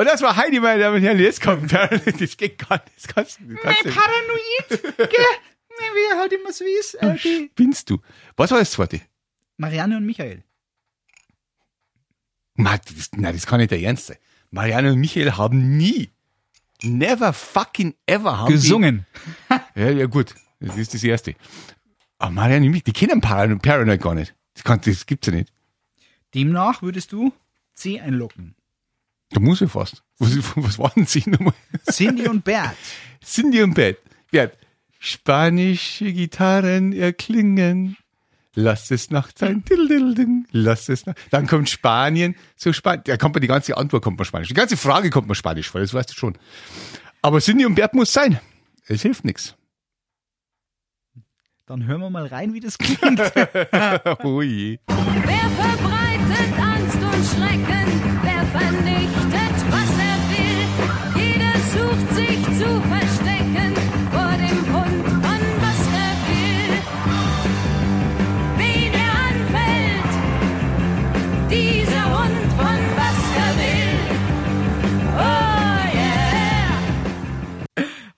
Und 0.00 0.06
das 0.06 0.22
war 0.22 0.34
Heidi, 0.34 0.60
meine 0.60 0.80
Damen 0.80 0.96
und 0.96 1.02
Herren. 1.02 1.18
Jetzt 1.18 1.42
kommt 1.42 1.70
Paranoid. 1.70 2.18
Das 2.22 2.34
geht 2.34 2.56
gar 2.56 2.76
nicht. 2.76 2.90
Das 2.96 3.06
kannst, 3.06 3.38
das 3.38 3.60
kannst 3.60 3.84
du 3.84 3.90
Paranoid, 3.90 4.96
gell? 4.96 5.26
Wie 5.76 6.18
halt 6.18 6.32
immer 6.32 6.54
so 6.54 6.64
ist. 6.64 6.96
Die 7.02 7.50
Spinnst 7.52 7.90
du? 7.90 7.98
Was 8.34 8.50
war 8.50 8.60
das 8.60 8.70
zweite? 8.70 9.02
Marianne 9.58 9.98
und 9.98 10.06
Michael. 10.06 10.42
Ma, 12.54 12.78
das, 12.78 13.10
nein, 13.14 13.34
das 13.34 13.44
kann 13.44 13.60
nicht 13.60 13.72
der 13.72 13.80
Ernst 13.82 14.06
sein. 14.06 14.16
Marianne 14.50 14.90
und 14.90 15.00
Michael 15.00 15.32
haben 15.36 15.76
nie, 15.76 16.08
never 16.82 17.34
fucking 17.34 17.94
ever 18.06 18.38
haben 18.38 18.50
Gesungen. 18.50 19.04
Die, 19.74 19.80
ja, 19.80 19.90
ja, 19.90 20.06
gut. 20.06 20.34
Das 20.60 20.78
ist 20.78 20.94
das 20.94 21.04
Erste. 21.04 21.34
Aber 22.16 22.30
Marianne 22.30 22.64
und 22.64 22.72
Michael, 22.72 22.84
die 22.84 22.98
kennen 22.98 23.20
Paranoid, 23.20 23.60
Paranoid 23.60 24.00
gar 24.00 24.14
nicht. 24.14 24.34
Das, 24.54 24.64
kann, 24.64 24.80
das 24.82 25.04
gibt's 25.04 25.26
ja 25.26 25.34
nicht. 25.34 25.52
Demnach 26.34 26.80
würdest 26.80 27.12
du 27.12 27.34
C 27.74 28.00
einloggen. 28.00 28.54
Da 29.30 29.40
muss 29.40 29.60
ich 29.60 29.70
fast. 29.70 30.02
Was, 30.18 30.36
was 30.56 30.78
waren 30.78 31.06
sie 31.06 31.22
nochmal? 31.26 31.54
Cindy 31.90 32.28
und 32.28 32.44
Bert. 32.44 32.76
Cindy 33.24 33.62
und 33.62 33.74
Bert. 33.74 33.98
Bert. 34.30 34.56
Spanische 34.98 36.12
Gitarren 36.12 36.92
erklingen. 36.92 37.96
Lass 38.54 38.90
es 38.90 39.10
Nacht 39.10 39.38
sein. 39.38 39.62
Lass 40.50 40.88
es 40.88 41.06
Nacht. 41.06 41.18
Dann 41.30 41.46
kommt 41.46 41.70
Spanien. 41.70 42.34
So 42.56 42.72
Spanien. 42.72 43.04
Da 43.04 43.16
kommt 43.16 43.34
man 43.36 43.40
die 43.40 43.46
ganze 43.48 43.76
Antwort 43.76 44.02
kommt 44.02 44.18
man 44.18 44.24
Spanisch. 44.24 44.48
Die 44.48 44.54
ganze 44.54 44.76
Frage 44.76 45.10
kommt 45.10 45.28
man 45.28 45.36
Spanisch 45.36 45.70
vor. 45.70 45.80
Das 45.80 45.94
weißt 45.94 46.10
du 46.10 46.14
schon. 46.14 46.36
Aber 47.22 47.40
Cindy 47.40 47.64
und 47.64 47.76
Bert 47.76 47.94
muss 47.94 48.12
sein. 48.12 48.40
Es 48.86 49.02
hilft 49.02 49.24
nichts. 49.24 49.54
Dann 51.66 51.86
hören 51.86 52.00
wir 52.00 52.10
mal 52.10 52.26
rein, 52.26 52.52
wie 52.52 52.60
das 52.60 52.76
klingt. 52.76 53.00
Oh 54.24 54.42
je. 54.42 54.78
Wer 54.88 55.50
verbreitet 55.50 55.99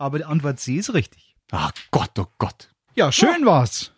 Aber 0.02 0.18
die 0.18 0.24
Antwort 0.24 0.58
C 0.58 0.78
ist 0.78 0.92
richtig. 0.94 1.36
Ach 1.52 1.70
Gott, 1.92 2.10
oh 2.18 2.26
Gott. 2.38 2.70
Ja, 2.96 3.12
schön 3.12 3.46
war's. 3.46 3.92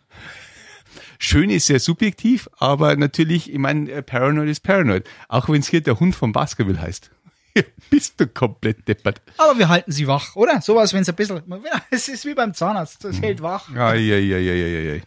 Schön 1.17 1.49
ist 1.49 1.65
sehr 1.65 1.79
subjektiv, 1.79 2.47
aber 2.59 2.95
natürlich, 2.95 3.51
ich 3.51 3.57
meine, 3.57 3.89
äh, 3.89 4.03
Paranoid 4.03 4.47
ist 4.47 4.59
Paranoid. 4.59 5.09
Auch 5.29 5.49
wenn 5.49 5.61
es 5.61 5.67
hier 5.67 5.81
der 5.81 5.99
Hund 5.99 6.15
von 6.15 6.31
Baskerville 6.31 6.79
heißt. 6.79 7.09
Bist 7.89 8.19
du 8.19 8.27
komplett 8.27 8.87
deppert. 8.87 9.19
Aber 9.37 9.57
wir 9.57 9.67
halten 9.67 9.91
sie 9.91 10.05
wach, 10.05 10.35
oder? 10.35 10.61
Sowas, 10.61 10.93
wenn 10.93 11.01
es 11.01 11.09
ein 11.09 11.15
bisschen, 11.15 11.41
es 11.89 12.07
ist 12.07 12.23
wie 12.25 12.35
beim 12.35 12.53
Zahnarzt, 12.53 13.03
das 13.03 13.19
hält 13.19 13.41
wach. 13.41 13.73
Eieieiei. 13.75 15.01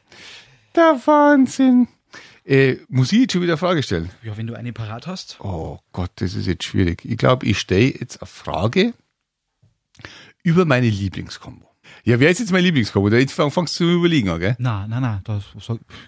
Der 0.75 1.01
Wahnsinn. 1.05 1.87
Äh, 2.45 2.79
muss 2.89 3.13
ich 3.13 3.21
jetzt 3.21 3.35
schon 3.35 3.43
wieder 3.43 3.53
eine 3.53 3.59
Frage 3.59 3.85
stellen? 3.85 4.11
Ja, 4.25 4.37
wenn 4.37 4.49
du 4.49 4.55
eine 4.55 4.73
parat 4.73 5.07
hast. 5.07 5.39
Oh 5.39 5.79
Gott, 5.93 6.11
das 6.17 6.35
ist 6.35 6.47
jetzt 6.47 6.65
schwierig. 6.65 7.05
Ich 7.05 7.19
glaube, 7.19 7.47
ich 7.47 7.61
stelle 7.61 7.97
jetzt 8.01 8.21
eine 8.21 8.27
Frage 8.27 8.95
über 10.49 10.65
meine 10.65 10.89
Lieblingskombo. 10.89 11.67
Ja, 12.05 12.21
wer 12.21 12.31
ist 12.31 12.39
jetzt 12.41 12.53
mein 12.53 12.65
Lieblingskombo? 12.65 13.09
Da 13.11 13.19
fangst 13.51 13.79
du 13.81 13.85
zu 13.85 13.91
überlegen, 13.91 14.27
gell? 14.39 14.57
Na, 14.59 14.87
na, 14.89 15.01
na, 15.01 15.21
das 15.25 15.45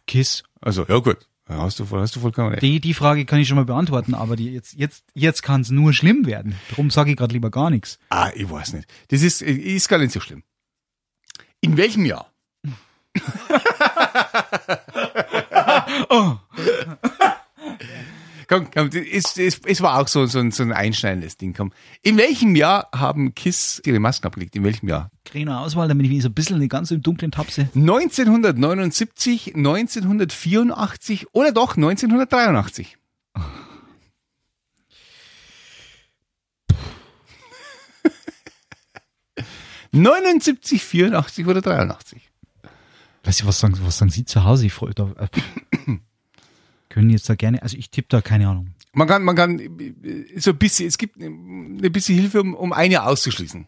Kiss. 0.07 0.43
Also, 0.61 0.85
ja 0.87 0.99
gut. 0.99 1.19
Hast 1.47 1.81
du, 1.81 1.85
voll- 1.85 2.01
hast 2.01 2.15
du 2.15 2.21
vollkommen 2.21 2.51
recht. 2.51 2.63
Die, 2.63 2.81
die 2.81 2.95
Frage 2.95 3.25
kann 3.25 3.41
ich 3.41 3.49
schon 3.49 3.57
mal 3.57 3.65
beantworten, 3.65 4.15
aber 4.15 4.37
die 4.37 4.53
jetzt, 4.53 4.75
jetzt, 4.75 5.05
jetzt 5.15 5.43
kann 5.43 5.63
es 5.63 5.71
nur 5.71 5.93
schlimm 5.93 6.25
werden. 6.25 6.55
Darum 6.71 6.91
sage 6.91 7.11
ich 7.11 7.17
gerade 7.17 7.33
lieber 7.33 7.51
gar 7.51 7.71
nichts. 7.71 7.99
Ah, 8.09 8.31
ich 8.35 8.49
weiß 8.49 8.75
nicht. 8.75 8.89
Das 9.09 9.23
ist, 9.23 9.43
ist 9.43 9.89
gar 9.89 9.99
nicht 9.99 10.13
so 10.13 10.21
schlimm. 10.21 10.45
In 11.61 11.77
welchem 11.77 12.05
Jahr? 12.05 12.31
Komm, 18.51 18.69
komm, 18.69 18.91
es, 18.93 19.39
es, 19.39 19.61
es 19.65 19.81
war 19.81 20.01
auch 20.01 20.09
so, 20.09 20.27
so, 20.27 20.41
ein, 20.41 20.51
so 20.51 20.65
ein 20.65 20.73
einschneidendes 20.73 21.37
Ding. 21.37 21.55
Komm. 21.55 21.71
In 22.03 22.17
welchem 22.19 22.57
Jahr 22.57 22.89
haben 22.93 23.33
Kiss 23.37 23.81
ihre 23.87 24.01
Masken 24.01 24.27
abgelegt? 24.27 24.57
In 24.57 24.65
welchem 24.65 24.89
Jahr? 24.89 25.13
Kleine 25.25 25.61
Auswahl, 25.61 25.87
damit 25.87 26.07
ich 26.07 26.11
mich 26.11 26.23
so 26.23 26.29
ein 26.29 26.35
bisschen 26.35 26.57
in 26.57 26.63
die 26.63 26.67
ganze 26.67 26.99
dunklen 26.99 27.31
Tapse. 27.31 27.69
1979, 27.77 29.55
1984 29.55 31.33
oder 31.33 31.53
doch 31.53 31.77
1983? 31.77 32.97
79, 39.93 40.83
84 40.83 41.47
oder 41.47 41.61
83? 41.61 42.33
Weißt 43.23 43.43
du, 43.43 43.47
was 43.47 43.61
sagen, 43.61 43.79
was 43.83 43.99
sagen 43.99 44.11
Sie 44.11 44.25
zu 44.25 44.43
Hause? 44.43 44.67
Ich 44.67 44.73
freu, 44.73 44.91
da, 44.93 45.13
äh, 45.19 45.29
können 46.91 47.09
jetzt 47.09 47.29
da 47.29 47.35
gerne, 47.35 47.63
also 47.63 47.79
ich 47.79 47.91
tippe 47.91 48.09
da 48.11 48.21
keine 48.21 48.49
Ahnung. 48.49 48.75
Man 48.93 49.09
kann, 49.09 49.23
man 49.23 49.37
kann 49.37 49.59
so 50.37 50.51
ein 50.51 50.59
bisschen, 50.59 50.89
es 50.89 50.99
gibt 50.99 51.23
eine 51.23 51.91
bisschen 51.91 52.19
Hilfe, 52.19 52.43
um, 52.43 52.55
um 52.55 52.73
ein 52.73 52.91
Jahr 52.91 53.07
auszuschließen. 53.07 53.67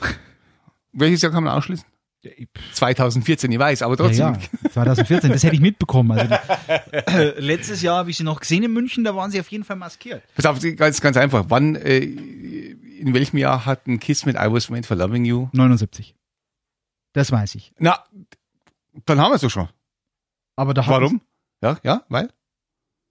Welches 0.92 1.22
Jahr 1.22 1.32
kann 1.32 1.42
man 1.44 1.54
ausschließen? 1.54 1.84
2014, 2.74 3.50
ich 3.50 3.58
weiß, 3.58 3.82
aber 3.82 3.96
trotzdem. 3.96 4.34
Ja, 4.34 4.38
ja, 4.64 4.70
2014, 4.70 5.30
das 5.30 5.42
hätte 5.44 5.54
ich 5.54 5.60
mitbekommen. 5.60 6.18
Also, 6.18 6.34
äh, 6.92 7.38
letztes 7.40 7.80
Jahr 7.80 7.98
habe 7.98 8.10
ich 8.10 8.16
sie 8.16 8.24
noch 8.24 8.40
gesehen 8.40 8.64
in 8.64 8.72
München, 8.72 9.04
da 9.04 9.14
waren 9.14 9.30
sie 9.30 9.40
auf 9.40 9.48
jeden 9.48 9.64
Fall 9.64 9.76
maskiert. 9.76 10.22
Pass 10.34 10.44
auf, 10.44 10.58
ganz, 10.76 11.00
ganz 11.00 11.16
einfach. 11.16 11.46
Wann, 11.48 11.76
äh, 11.76 11.98
in 12.00 13.14
welchem 13.14 13.38
Jahr 13.38 13.64
hat 13.64 13.86
ein 13.86 14.00
Kiss 14.00 14.26
mit 14.26 14.36
I 14.36 14.50
Was 14.50 14.68
Made 14.68 14.86
for 14.86 14.96
Loving 14.96 15.24
You? 15.24 15.48
79. 15.52 16.14
Das 17.12 17.30
weiß 17.32 17.54
ich. 17.54 17.72
Na, 17.78 18.04
dann 19.06 19.20
haben 19.20 19.30
wir 19.30 19.36
es 19.36 19.42
doch 19.42 19.50
schon. 19.50 19.68
Aber 20.56 20.74
da 20.74 20.86
Warum? 20.86 21.20
Ja, 21.62 21.78
ja, 21.82 22.02
weil? 22.08 22.30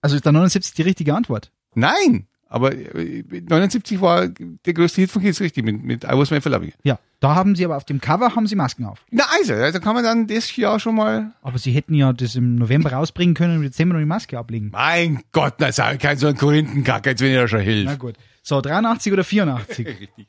Also 0.00 0.16
ist 0.16 0.24
da 0.26 0.32
79 0.32 0.74
die 0.74 0.82
richtige 0.82 1.14
Antwort? 1.14 1.52
Nein, 1.74 2.26
aber 2.48 2.74
äh, 2.74 3.22
79 3.28 4.00
war 4.00 4.28
der 4.28 4.72
größte 4.74 5.00
Hit 5.02 5.10
von 5.10 5.22
Kiss, 5.22 5.40
richtig, 5.40 5.64
mit, 5.64 5.82
mit 5.82 6.04
I 6.04 6.08
Was 6.12 6.30
Made 6.30 6.40
for 6.40 6.50
Loving. 6.50 6.72
Ja. 6.82 6.98
Da 7.20 7.34
haben 7.34 7.56
sie 7.56 7.64
aber 7.64 7.76
auf 7.76 7.84
dem 7.84 8.00
Cover 8.00 8.34
haben 8.36 8.46
sie 8.46 8.54
Masken 8.54 8.84
auf. 8.86 9.04
Na 9.10 9.24
also, 9.38 9.52
also 9.52 9.80
kann 9.80 9.94
man 9.96 10.04
dann 10.04 10.28
das 10.28 10.54
Jahr 10.56 10.78
schon 10.78 10.94
mal... 10.94 11.32
Aber 11.42 11.58
sie 11.58 11.72
hätten 11.72 11.92
ja 11.94 12.12
das 12.12 12.36
im 12.36 12.54
November 12.54 12.92
rausbringen 12.92 13.34
können 13.34 13.54
und 13.54 13.56
im 13.58 13.62
Dezember 13.64 13.94
noch 13.94 14.00
die 14.00 14.06
Maske 14.06 14.38
ablegen. 14.38 14.70
Mein 14.70 15.22
Gott, 15.32 15.54
na 15.58 15.72
sag 15.72 15.94
ich 15.94 16.00
kein 16.00 16.16
so 16.16 16.28
ein 16.28 16.36
Korinthenkack, 16.36 17.06
als 17.08 17.20
wenn 17.20 17.32
ich 17.32 17.36
da 17.36 17.48
schon 17.48 17.58
Na 17.58 17.64
hilft. 17.64 17.98
gut. 17.98 18.14
So, 18.44 18.60
83 18.60 19.12
oder 19.12 19.24
84? 19.24 19.86
Richtig. 20.00 20.28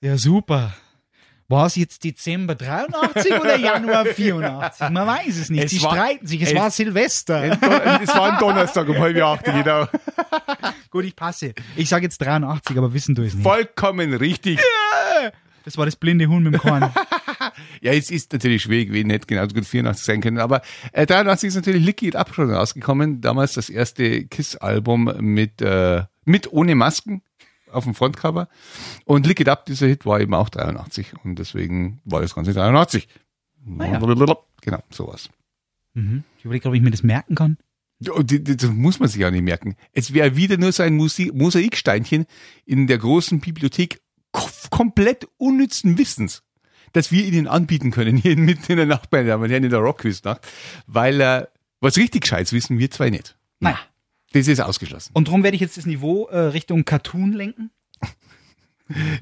Ja, 0.00 0.18
super. 0.18 0.74
War 1.52 1.66
es 1.66 1.76
jetzt 1.76 2.02
Dezember 2.02 2.54
83 2.54 3.32
oder 3.38 3.56
Januar 3.56 4.06
84? 4.14 4.88
Man 4.90 5.06
weiß 5.06 5.36
es 5.36 5.50
nicht. 5.50 5.64
Es 5.64 5.70
Sie 5.70 5.82
war- 5.82 5.92
streiten 5.92 6.26
sich. 6.26 6.40
Es, 6.42 6.48
es- 6.50 6.54
war 6.54 6.70
Silvester. 6.70 7.44
Es 8.02 8.08
war 8.16 8.32
ein 8.32 8.38
Donnerstag 8.38 8.88
um 8.88 8.98
halb 8.98 9.22
acht, 9.22 9.44
genau. 9.44 9.86
Gut, 10.90 11.04
ich 11.04 11.14
passe. 11.14 11.52
Ich 11.76 11.88
sage 11.88 12.04
jetzt 12.04 12.18
83, 12.22 12.76
aber 12.78 12.94
wissen 12.94 13.14
du 13.14 13.22
es 13.22 13.34
nicht. 13.34 13.42
Vollkommen 13.42 14.14
richtig. 14.14 14.58
Das 15.64 15.76
war 15.76 15.84
das 15.84 15.96
blinde 15.96 16.26
Huhn 16.26 16.42
mit 16.42 16.54
dem 16.54 16.60
Korn. 16.60 16.90
Ja, 17.80 17.92
es 17.92 18.10
ist 18.10 18.32
natürlich 18.32 18.62
schwierig 18.62 18.88
gewesen, 18.88 19.10
hätte 19.10 19.26
genauso 19.26 19.54
gut 19.54 19.66
84 19.66 20.04
sein 20.06 20.20
können, 20.20 20.38
aber 20.38 20.62
äh, 20.92 21.04
83 21.06 21.48
ist 21.48 21.54
natürlich 21.56 21.84
Lick 21.84 22.00
It 22.02 22.14
Up 22.14 22.32
schon 22.34 22.52
rausgekommen. 22.54 23.20
Damals 23.20 23.54
das 23.54 23.68
erste 23.68 24.24
Kiss-Album 24.26 25.12
mit, 25.18 25.60
äh, 25.60 26.04
mit 26.24 26.52
ohne 26.52 26.76
Masken 26.76 27.22
auf 27.72 27.84
dem 27.84 27.94
Frontcover. 27.94 28.48
Und 29.04 29.26
Lick 29.26 29.40
It 29.40 29.48
Up, 29.48 29.66
dieser 29.66 29.86
Hit, 29.86 30.06
war 30.06 30.20
eben 30.20 30.34
auch 30.34 30.48
83 30.48 31.14
und 31.24 31.38
deswegen 31.38 32.00
war 32.04 32.20
das 32.20 32.34
Ganze 32.34 32.52
83. 32.52 33.08
ja. 33.92 34.00
Genau, 34.60 34.82
sowas. 34.90 35.28
Ich 36.38 36.44
überlege, 36.44 36.68
ob 36.68 36.74
ich 36.74 36.80
mir 36.82 36.90
das 36.90 37.02
merken 37.02 37.34
kann. 37.34 37.58
Ja, 38.00 38.12
Das 38.22 38.70
muss 38.70 38.98
man 38.98 39.08
sich 39.08 39.24
auch 39.24 39.30
nicht 39.30 39.42
merken. 39.44 39.76
Es 39.92 40.12
wäre 40.14 40.36
wieder 40.36 40.56
nur 40.56 40.72
so 40.72 40.82
ein 40.82 40.94
Mosaiksteinchen 40.96 42.26
in 42.64 42.86
der 42.86 42.98
großen 42.98 43.40
Bibliothek 43.40 44.00
ko- 44.32 44.48
komplett 44.70 45.28
unnützen 45.36 45.98
Wissens, 45.98 46.42
das 46.92 47.12
wir 47.12 47.24
Ihnen 47.24 47.46
anbieten 47.46 47.90
können 47.90 48.16
hier 48.16 48.36
mitten 48.36 48.72
in 48.72 48.76
der 48.78 48.86
Nacht, 48.86 49.12
und 49.12 49.26
Herren, 49.26 49.64
in 49.64 49.70
der 49.70 49.80
Rockquiz-Nacht, 49.80 50.46
weil 50.86 51.20
äh, 51.20 51.46
was 51.80 51.96
richtig 51.96 52.22
Gescheites 52.22 52.52
wissen 52.52 52.78
wir 52.78 52.90
zwei 52.90 53.10
nicht. 53.10 53.36
Nein. 53.60 53.76
Das 54.32 54.48
ist 54.48 54.60
ausgeschlossen. 54.60 55.10
Und 55.14 55.28
darum 55.28 55.42
werde 55.42 55.54
ich 55.54 55.60
jetzt 55.60 55.76
das 55.76 55.86
Niveau 55.86 56.26
äh, 56.28 56.38
Richtung 56.38 56.84
Cartoon 56.84 57.32
lenken. 57.32 57.70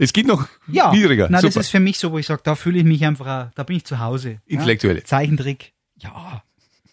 Es 0.00 0.12
geht 0.12 0.26
noch 0.26 0.48
Ja. 0.66 0.92
niedriger. 0.92 1.28
Na, 1.30 1.40
das 1.40 1.54
ist 1.54 1.68
für 1.68 1.78
mich 1.80 1.98
so, 1.98 2.10
wo 2.10 2.18
ich 2.18 2.26
sage, 2.26 2.40
da 2.44 2.56
fühle 2.56 2.78
ich 2.78 2.84
mich 2.84 3.04
einfach, 3.04 3.52
da 3.54 3.62
bin 3.62 3.76
ich 3.76 3.84
zu 3.84 4.00
Hause. 4.00 4.40
Intellektuelle. 4.46 5.00
Ja? 5.00 5.04
Zeichentrick. 5.04 5.74
Ja, 5.96 6.42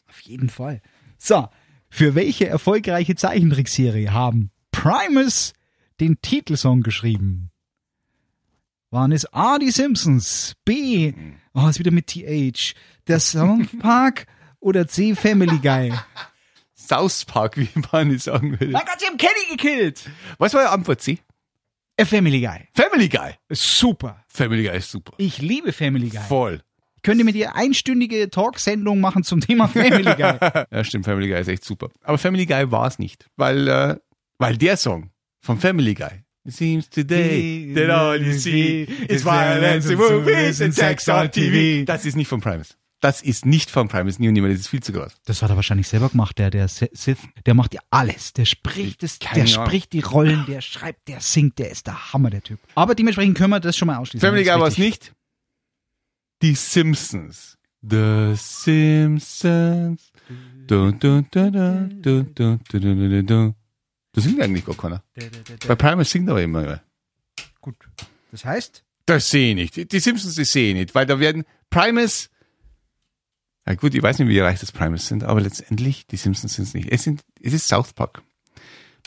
auf 0.08 0.20
jeden 0.22 0.50
Fall. 0.50 0.82
So, 1.18 1.48
für 1.90 2.14
welche 2.14 2.48
erfolgreiche 2.48 3.16
Zeichentrickserie 3.16 4.12
haben 4.12 4.52
Primus 4.72 5.54
den 6.00 6.22
Titelsong 6.22 6.84
geschrieben? 6.84 7.50
Waren 8.92 9.12
es 9.12 9.26
A, 9.34 9.58
die 9.58 9.72
Simpsons, 9.72 10.56
B, 10.64 11.14
oh, 11.54 11.68
ist 11.68 11.80
wieder 11.80 11.92
mit 11.92 12.08
TH, 12.08 12.74
der 13.08 13.20
South 13.20 13.68
Park 13.80 14.28
oder 14.60 14.88
C, 14.88 15.16
Family 15.16 15.58
Guy? 15.60 15.94
South 16.88 17.26
Park, 17.26 17.58
wie 17.58 17.70
man 17.92 18.12
es 18.12 18.26
sagen 18.26 18.52
würde. 18.52 18.68
Mein 18.68 18.86
Gott, 18.86 19.00
sie 19.00 19.06
haben 19.08 19.18
Kenny 19.18 19.48
gekillt! 19.52 20.10
Was 20.38 20.54
war 20.54 20.62
die 20.64 20.70
Antwort 20.70 21.02
C? 21.02 21.20
Äh, 21.98 22.06
Family 22.06 22.42
Guy. 22.42 22.68
Family 22.74 23.10
Guy. 23.10 23.34
Super. 23.50 24.24
Family 24.28 24.64
Guy 24.64 24.78
ist 24.78 24.92
super. 24.92 25.14
Ich 25.18 25.40
liebe 25.40 25.74
Family 25.74 26.10
Guy. 26.10 26.22
Voll. 26.28 26.62
Ich 26.96 27.02
könnte 27.02 27.24
mit 27.24 27.36
ihr 27.36 27.56
einstündige 27.56 28.30
Talksendung 28.30 29.00
machen 29.00 29.24
zum 29.24 29.40
Thema 29.42 29.68
Family 29.68 30.14
Guy. 30.16 30.38
Ja, 30.72 30.84
stimmt, 30.84 31.06
Family 31.06 31.28
Guy 31.30 31.40
ist 31.42 31.48
echt 31.48 31.64
super. 31.64 31.90
Aber 32.04 32.18
Family 32.18 32.46
Guy 32.46 32.72
war 32.72 32.88
es 32.88 33.00
nicht, 33.00 33.28
weil, 33.36 33.68
äh, 33.68 33.96
weil 34.38 34.58
der 34.58 34.78
Song 34.78 35.12
von 35.40 35.60
Family 35.60 35.94
Guy 35.94 36.24
It 36.48 36.54
seems 36.54 36.88
today 36.90 37.74
that 37.76 37.90
all 37.90 38.16
you 38.16 38.32
see 38.32 38.84
is 39.10 39.26
violence 39.26 39.90
in 39.90 39.98
movies 39.98 40.62
and 40.62 40.74
sex 40.74 41.10
on 41.10 41.30
TV. 41.30 41.84
Das 41.84 42.06
ist 42.06 42.16
nicht 42.16 42.30
von 42.30 42.40
Primus. 42.40 42.78
Das 43.00 43.22
ist 43.22 43.46
nicht 43.46 43.70
von 43.70 43.88
Primus. 43.90 44.18
Und 44.18 44.26
nimmer. 44.34 44.50
Das 44.50 44.60
ist 44.60 44.68
viel 44.70 44.82
zu 44.82 44.92
groß. 44.92 45.12
Das 45.26 45.42
hat 45.44 45.52
er 45.52 45.56
wahrscheinlich 45.56 45.88
selber 45.88 46.10
gemacht, 46.10 46.38
der, 46.40 46.50
der 46.50 46.68
Sith. 46.68 47.18
Der 47.46 47.54
macht 47.54 47.74
ja 47.76 47.82
alles. 47.92 48.34
Der 48.34 48.46
spricht 48.46 49.02
Keine 49.20 49.46
der 49.46 49.54
Ahnung. 49.54 49.68
spricht 49.68 49.94
die 49.94 50.00
Rollen, 50.00 50.46
der 50.48 50.62
schreibt, 50.62 51.08
der 51.08 51.20
singt, 51.22 51.60
der 51.60 51.70
ist 51.70 51.86
der 51.86 52.12
Hammer, 52.14 52.32
der 52.32 52.42
Typ. 52.42 52.60
Aber 52.74 52.96
dementsprechend 52.96 53.38
können 53.38 53.52
wir 53.52 53.60
das 53.60 53.78
schon 53.78 53.86
mal 53.86 53.98
ausschließen. 53.98 54.28
Family 54.28 54.44
Das 54.46 54.54
Guy 54.54 54.62
war 54.62 54.68
es 54.70 54.78
nicht. 54.80 55.14
Die 56.42 56.56
Simpsons. 56.56 57.58
The 57.88 58.34
Simpsons. 58.36 60.12
Dun. 60.66 61.00
Das 64.14 64.24
singt 64.24 64.42
eigentlich 64.42 64.66
gar 64.66 64.76
keiner. 64.76 65.04
Bei 65.68 65.76
Primus 65.76 66.10
singt 66.10 66.30
aber 66.30 66.42
immer. 66.42 66.82
Gut. 67.62 67.76
Das 68.32 68.44
heißt, 68.46 68.84
Das 69.06 69.30
sehe 69.30 69.50
ich 69.52 69.56
nicht. 69.56 69.76
Die- 69.76 69.88
Die 69.88 70.00
Simpsons, 70.00 70.36
das 70.36 70.52
sehe 70.52 70.70
ich 70.70 70.74
nicht, 70.76 70.96
weil 70.96 71.06
da 71.06 71.20
werden 71.20 71.46
Primus. 71.70 72.30
Ja 73.68 73.76
gut, 73.76 73.94
ich 73.94 74.02
weiß 74.02 74.20
nicht, 74.20 74.30
wie 74.30 74.40
reich 74.40 74.62
das 74.62 74.72
Primus 74.72 75.08
sind, 75.08 75.26
aber 75.26 75.42
letztendlich, 75.42 76.08
die 76.08 76.16
Simpsons 76.16 76.54
sind 76.54 76.70
es 76.70 76.74
nicht. 76.74 76.90
Es 76.90 77.04
sind, 77.04 77.26
es 77.42 77.52
ist 77.52 77.68
South 77.68 77.92
Park. 77.92 78.22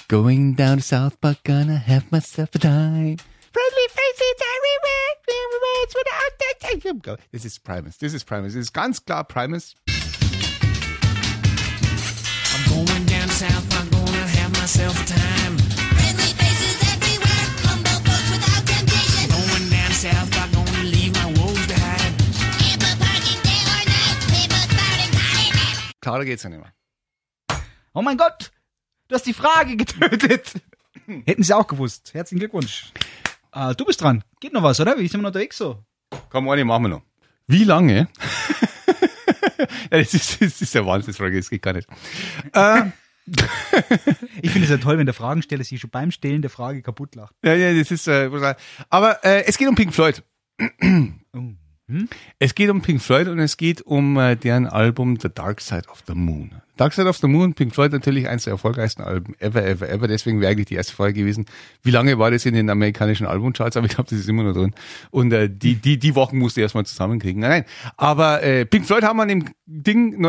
Going 0.08 0.54
down 0.54 0.76
to 0.76 0.82
South 0.82 1.18
Park, 1.18 1.38
gonna 1.44 1.78
have 1.78 2.04
myself 2.10 2.50
a 2.54 2.58
time. 2.58 3.16
Friendly 3.52 3.88
faces 3.88 4.36
everywhere, 4.58 5.16
everywhere, 5.28 5.84
it's 5.84 5.94
without 5.94 6.32
that 6.40 6.60
time. 6.60 7.18
Das 7.32 7.44
ist 7.46 7.64
Primus, 7.64 7.96
das 7.96 8.12
ist 8.12 8.24
Primus, 8.26 8.52
das 8.52 8.60
ist 8.60 8.74
ganz 8.74 9.02
klar 9.02 9.24
Primus. 9.24 9.74
I'm 12.52 12.68
going 12.68 13.06
down 13.06 13.28
south, 13.30 13.66
I'm 13.70 13.88
gonna 13.90 14.26
have 14.26 14.52
myself 14.60 15.00
a 15.00 15.04
time. 15.06 15.39
Klarer 26.00 26.24
geht's 26.24 26.42
ja 26.42 26.50
nicht 26.50 26.60
mehr. 26.60 26.72
oh 27.92 28.02
mein 28.02 28.16
Gott, 28.16 28.52
du 29.08 29.14
hast 29.14 29.26
die 29.26 29.34
Frage 29.34 29.76
getötet. 29.76 30.54
Hätten 31.26 31.42
sie 31.42 31.54
auch 31.54 31.66
gewusst. 31.66 32.14
Herzlichen 32.14 32.40
Glückwunsch. 32.40 32.92
Äh, 33.52 33.74
du 33.74 33.84
bist 33.84 34.00
dran. 34.00 34.24
Geht 34.40 34.52
noch 34.52 34.62
was, 34.62 34.80
oder? 34.80 34.98
Wie 34.98 35.08
sind 35.08 35.20
wir 35.20 35.22
noch 35.22 35.28
unterwegs 35.28 35.58
so? 35.58 35.84
Komm, 36.30 36.48
eine 36.48 36.64
machen 36.64 36.84
wir 36.84 36.88
noch. 36.88 37.02
Wie 37.46 37.64
lange? 37.64 38.08
ja, 39.58 39.66
das 39.90 40.14
ist, 40.14 40.40
das 40.40 40.62
ist 40.62 40.76
eine 40.76 40.86
Wahnsinnsfrage, 40.86 41.36
das 41.36 41.50
geht 41.50 41.62
gar 41.62 41.74
nicht. 41.74 41.88
Ich 44.42 44.50
finde 44.50 44.64
es 44.64 44.70
ja 44.70 44.78
toll, 44.78 44.98
wenn 44.98 45.06
der 45.06 45.14
Fragensteller 45.14 45.62
sich 45.62 45.80
schon 45.80 45.90
beim 45.90 46.10
Stellen 46.10 46.42
der 46.42 46.50
Frage 46.50 46.82
kaputt 46.82 47.14
lacht. 47.14 47.32
Ja, 47.44 47.54
ja, 47.54 47.72
das 47.78 47.92
ist. 47.92 48.08
Äh, 48.08 48.28
brutal. 48.28 48.56
aber 48.88 49.24
äh, 49.24 49.44
es 49.44 49.56
geht 49.56 49.68
um 49.68 49.76
Pink 49.76 49.94
Floyd. 49.94 50.24
Es 52.38 52.54
geht 52.54 52.70
um 52.70 52.82
Pink 52.82 53.00
Floyd 53.00 53.28
und 53.28 53.38
es 53.38 53.56
geht 53.56 53.82
um 53.82 54.16
äh, 54.18 54.36
deren 54.36 54.66
Album 54.66 55.18
The 55.20 55.28
Dark 55.32 55.60
Side 55.60 55.88
of 55.90 56.02
the 56.06 56.14
Moon. 56.14 56.52
Dark 56.76 56.94
Side 56.94 57.08
of 57.08 57.16
the 57.18 57.26
Moon, 57.26 57.54
Pink 57.54 57.74
Floyd 57.74 57.92
natürlich 57.92 58.28
eines 58.28 58.44
der 58.44 58.52
erfolgreichsten 58.52 59.02
Alben 59.02 59.34
ever, 59.38 59.62
ever, 59.64 59.88
ever. 59.88 60.08
Deswegen 60.08 60.40
wäre 60.40 60.52
eigentlich 60.52 60.68
die 60.68 60.76
erste 60.76 60.94
Frage 60.94 61.12
gewesen, 61.12 61.46
wie 61.82 61.90
lange 61.90 62.18
war 62.18 62.30
das 62.30 62.46
in 62.46 62.54
den 62.54 62.70
amerikanischen 62.70 63.26
Albumcharts? 63.26 63.76
Aber 63.76 63.86
ich 63.86 63.94
glaube, 63.94 64.08
das 64.08 64.18
ist 64.18 64.28
immer 64.28 64.44
noch 64.44 64.54
drin. 64.54 64.74
Und 65.10 65.32
äh, 65.32 65.50
die, 65.50 65.74
die, 65.76 65.98
die 65.98 66.14
Wochen 66.14 66.38
musste 66.38 66.60
ich 66.60 66.62
erstmal 66.62 66.86
zusammenkriegen. 66.86 67.40
Nein, 67.40 67.50
nein. 67.50 67.64
Aber 67.96 68.42
äh, 68.42 68.64
Pink 68.64 68.86
Floyd 68.86 69.02
haben 69.02 69.20
an 69.20 69.28
dem 69.28 69.44
Ding 69.66 70.22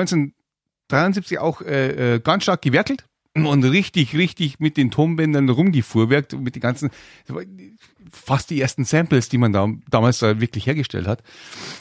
73 0.89 1.39
auch 1.39 1.61
äh, 1.61 2.15
äh, 2.15 2.19
ganz 2.19 2.43
stark 2.43 2.61
gewerkelt 2.61 3.05
und 3.33 3.63
richtig, 3.63 4.13
richtig 4.15 4.59
mit 4.59 4.75
den 4.75 4.91
Tonbändern 4.91 5.47
rumgefuhrwerkt 5.47 6.33
und 6.33 6.43
mit 6.43 6.55
den 6.55 6.61
ganzen, 6.61 6.89
fast 8.11 8.49
die 8.49 8.59
ersten 8.59 8.83
Samples, 8.83 9.29
die 9.29 9.37
man 9.37 9.53
da, 9.53 9.69
damals 9.89 10.19
da 10.19 10.41
wirklich 10.41 10.67
hergestellt 10.67 11.07
hat. 11.07 11.23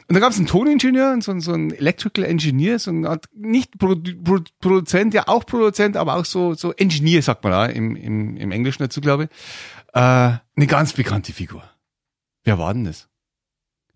Und 0.09 0.15
da 0.15 0.21
gab 0.21 0.31
es 0.31 0.39
einen 0.39 0.47
Toningenieur, 0.47 1.21
so, 1.21 1.39
so 1.41 1.53
ein 1.53 1.73
Electrical 1.73 2.25
Engineer, 2.25 2.79
so 2.79 2.93
ein 2.93 3.05
Art, 3.05 3.27
nicht 3.35 3.79
Produ 3.79 4.15
Pro 4.23 4.39
Produzent, 4.61 5.13
ja 5.13 5.27
auch 5.27 5.45
Produzent, 5.45 5.97
aber 5.97 6.17
auch 6.17 6.25
so, 6.25 6.55
so 6.55 6.73
Engineer, 6.73 7.23
sagt 7.23 7.43
man 7.43 7.53
da 7.53 7.67
im, 7.67 7.97
im, 7.97 8.37
im 8.37 8.53
Englischen 8.53 8.83
dazu, 8.85 9.01
glaube 9.01 9.25
ich. 9.25 9.31
Äh, 9.93 10.01
eine 10.01 10.67
ganz 10.69 10.93
bekannte 10.93 11.33
Figur. 11.33 11.65
Wer 12.45 12.59
war 12.59 12.73
denn 12.73 12.85
das? 12.85 13.09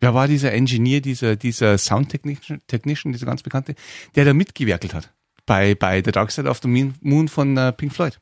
Wer 0.00 0.12
war 0.12 0.26
dieser 0.26 0.52
Engineer, 0.52 1.00
dieser, 1.00 1.36
dieser 1.36 1.78
Soundtechnician, 1.78 2.60
Technician, 2.66 3.12
dieser 3.12 3.26
ganz 3.26 3.42
bekannte, 3.42 3.76
der 4.16 4.24
da 4.24 4.34
mitgewerkelt 4.34 4.92
hat? 4.92 5.14
Bei, 5.46 5.74
bei 5.74 6.02
The 6.04 6.12
Dark 6.12 6.30
Side 6.30 6.48
of 6.48 6.60
the 6.62 6.68
Moon- 6.68 7.28
von 7.28 7.56
äh, 7.56 7.72
Pink 7.72 7.92
Floyd. 7.92 8.20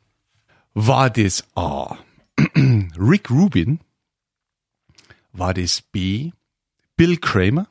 War 0.74 1.10
das 1.10 1.44
A. 1.54 1.98
Rick 2.56 3.30
Rubin? 3.30 3.80
War 5.32 5.54
das 5.54 5.82
B. 5.82 6.32
Bill 6.96 7.16
Kramer? 7.16 7.68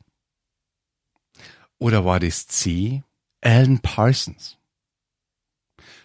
Oder 1.78 2.06
war 2.06 2.20
das 2.20 2.48
C. 2.48 3.04
Alan 3.42 3.80
Parsons? 3.80 4.58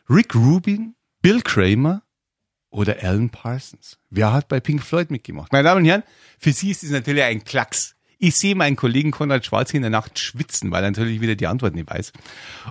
Rick 0.09 0.35
Rubin, 0.35 0.95
Bill 1.21 1.43
Kramer 1.43 2.03
oder 2.71 3.03
Alan 3.03 3.31
Parsons? 3.31 3.99
Wer 4.09 4.33
hat 4.33 4.49
bei 4.49 4.61
Pink 4.61 4.83
Floyd 4.83 5.11
mitgemacht? 5.11 5.53
Meine 5.53 5.65
Damen 5.65 5.83
und 5.83 5.89
Herren, 5.89 6.05
für 6.39 6.53
Sie 6.53 6.71
ist 6.71 6.83
es 6.85 6.91
natürlich 6.91 7.25
ein 7.25 7.45
Klacks. 7.45 7.96
Ich 8.19 8.37
sehe 8.37 8.55
meinen 8.55 8.77
Kollegen 8.77 9.11
Konrad 9.11 9.45
Schwarz 9.45 9.75
in 9.75 9.83
der 9.83 9.91
Nacht 9.91 10.19
schwitzen, 10.19 10.71
weil 10.71 10.83
er 10.83 10.91
natürlich 10.91 11.21
wieder 11.21 11.35
die 11.35 11.47
Antwort 11.47 11.75
nicht 11.75 11.91
weiß. 11.91 12.13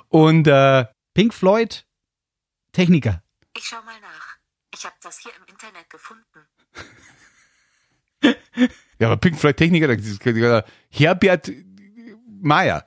Und 0.10 0.48
äh, 0.48 0.86
Pink 1.14 1.34
Floyd, 1.34 1.86
Techniker. 2.72 3.22
Ich 3.56 3.66
schau 3.66 3.78
mal 3.86 4.00
nach. 4.02 4.36
Ich 4.74 4.84
habe 4.84 4.96
das 5.02 5.20
hier 5.20 5.32
im 5.38 5.46
Internet 5.48 5.90
gefunden. 5.90 6.24
ja, 9.00 9.08
aber 9.08 9.18
Pink 9.18 9.38
Floyd 9.40 9.56
Techniker, 9.58 9.88
das 9.96 10.06
ist- 10.06 10.22
Herbert 10.90 11.52
Meyer. 12.42 12.86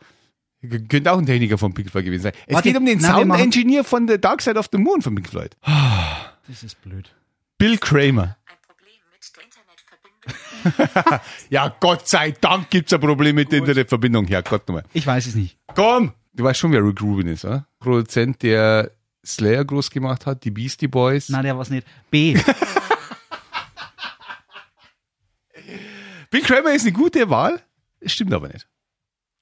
Könnte 0.61 1.13
auch 1.13 1.19
ein 1.19 1.27
Techniker 1.27 1.57
von 1.57 1.73
Pink 1.73 1.91
Floyd 1.91 2.05
gewesen 2.05 2.23
sein. 2.25 2.33
Es 2.47 2.55
Warte, 2.55 2.69
geht 2.69 2.77
um 2.77 2.85
den 2.85 3.01
Sound 3.01 3.33
Engineer 3.39 3.85
von 3.85 4.09
The 4.09 4.19
Dark 4.21 4.43
Side 4.43 4.59
of 4.59 4.69
the 4.73 4.79
Moon 4.79 5.01
von 5.01 5.15
Pink 5.15 5.29
Floyd. 5.29 5.57
Das 5.63 6.63
ist 6.65 6.83
blöd. 6.83 7.15
Bill 7.59 7.79
Kramer. 7.79 8.37
Ein 8.47 8.57
Problem 8.67 9.01
mit 9.13 9.37
der 9.37 9.45
Internetverbindung. 9.45 10.58
Ja, 11.51 11.75
Gott 11.81 12.09
sei 12.09 12.33
Dank 12.33 12.71
gibt's 12.71 12.93
ein 12.93 13.01
Problem 13.01 13.35
mit 13.37 13.51
der 13.53 13.59
Internetverbindung. 13.61 14.27
Herrgott 14.27 14.67
nochmal. 14.69 14.85
Ich 14.93 15.07
weiß 15.07 15.27
es 15.27 15.35
nicht. 15.35 15.59
Komm! 15.75 16.13
Du 16.33 16.45
weißt 16.45 16.61
schon, 16.61 16.73
wer 16.73 16.85
Rick 16.85 17.01
Rubin 17.03 17.27
ist, 17.29 17.45
oder? 17.45 17.67
Produzent, 17.81 18.43
der 18.43 18.93
Slayer 19.27 19.65
groß 19.65 19.91
gemacht 19.91 20.25
hat, 20.27 20.45
die 20.45 20.51
Beastie 20.51 20.87
Boys. 20.89 21.29
Na, 21.31 21.43
der 21.43 21.57
war's 21.59 21.71
nicht. 21.71 21.87
B. 22.11 22.39
Bill 26.31 26.43
Kramer 26.43 26.73
ist 26.73 26.83
eine 26.83 26.93
gute 26.93 27.29
Wahl. 27.31 27.61
Stimmt 28.05 28.33
aber 28.33 28.49
nicht. 28.49 28.69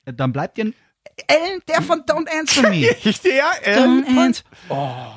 Dann 0.05 0.33
bleibt 0.33 0.59
ein 0.59 0.75
Alan, 1.29 1.61
der 1.69 1.83
von 1.83 2.01
Don't 2.03 2.29
Answer 2.29 2.69
Me. 2.69 2.87
Ja, 3.25 3.51
Alan, 3.65 4.05
Don't 4.05 4.19
answer. 4.19 4.45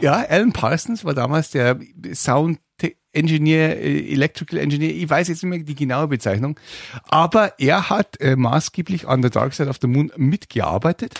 ja, 0.02 0.14
Alan 0.28 0.52
Parsons 0.54 1.04
war 1.06 1.14
damals 1.14 1.52
der 1.52 1.80
Sound 2.14 2.60
Engineer, 3.12 3.80
äh, 3.82 4.12
Electrical 4.14 4.60
Engineer, 4.60 4.92
ich 4.96 5.10
weiß 5.10 5.28
jetzt 5.30 5.44
nicht 5.44 5.50
mehr 5.50 5.60
die 5.60 5.76
genaue 5.76 6.08
Bezeichnung, 6.08 6.60
aber 7.08 7.60
er 7.60 7.90
hat 7.90 8.20
äh, 8.22 8.36
maßgeblich 8.36 9.08
an 9.08 9.22
der 9.22 9.32
Dark 9.32 9.54
Side 9.54 9.70
of 9.70 9.78
the 9.82 9.88
Moon 9.88 10.12
mitgearbeitet 10.18 11.14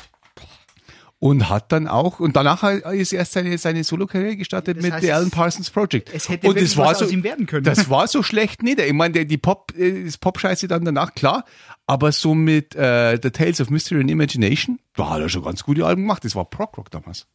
und 1.22 1.50
hat 1.50 1.72
dann 1.74 1.88
auch, 1.88 2.20
und 2.22 2.36
danach 2.38 2.64
ist 2.64 3.12
erst 3.12 3.34
seine, 3.34 3.58
seine 3.58 3.84
Solo-Karriere 3.84 4.38
gestartet 4.38 4.78
Das 4.78 4.84
mit 4.84 4.94
heißt, 4.94 5.04
The 5.04 5.12
Alan 5.12 5.32
Parsons 5.32 5.70
Project. 5.70 6.10
es 6.14 6.30
hätte 6.30 6.48
und 6.48 6.62
das 6.62 6.78
war 6.78 6.86
was 6.92 7.00
so, 7.00 7.06
aus 7.06 7.12
ihm 7.12 7.24
werden 7.24 7.46
können. 7.46 7.66
Das 7.66 7.90
war 7.90 8.08
so 8.08 8.24
schlecht 8.24 8.64
nicht. 8.64 8.80
Ich 8.80 8.94
meine, 8.94 9.14
der- 9.14 9.26
die 9.26 9.38
Pop, 9.38 9.74
äh, 9.78 10.06
das 10.06 10.18
Pop-Scheiße 10.18 10.68
dann 10.70 10.86
danach, 10.86 11.14
klar, 11.16 11.44
aber 11.88 12.12
so 12.14 12.36
mit 12.36 12.74
äh, 12.76 13.20
The 13.22 13.32
Tales 13.32 13.60
of 13.60 13.70
Mystery 13.70 14.00
and 14.00 14.12
Imagination, 14.12 14.80
da 14.96 15.10
hat 15.10 15.22
er 15.22 15.28
schon 15.30 15.44
ganz 15.44 15.64
gute 15.64 15.86
Alben 15.86 16.04
gemacht. 16.04 16.24
Das 16.24 16.36
war 16.36 16.46
Prog-Rock 16.50 16.90
damals. 16.92 17.28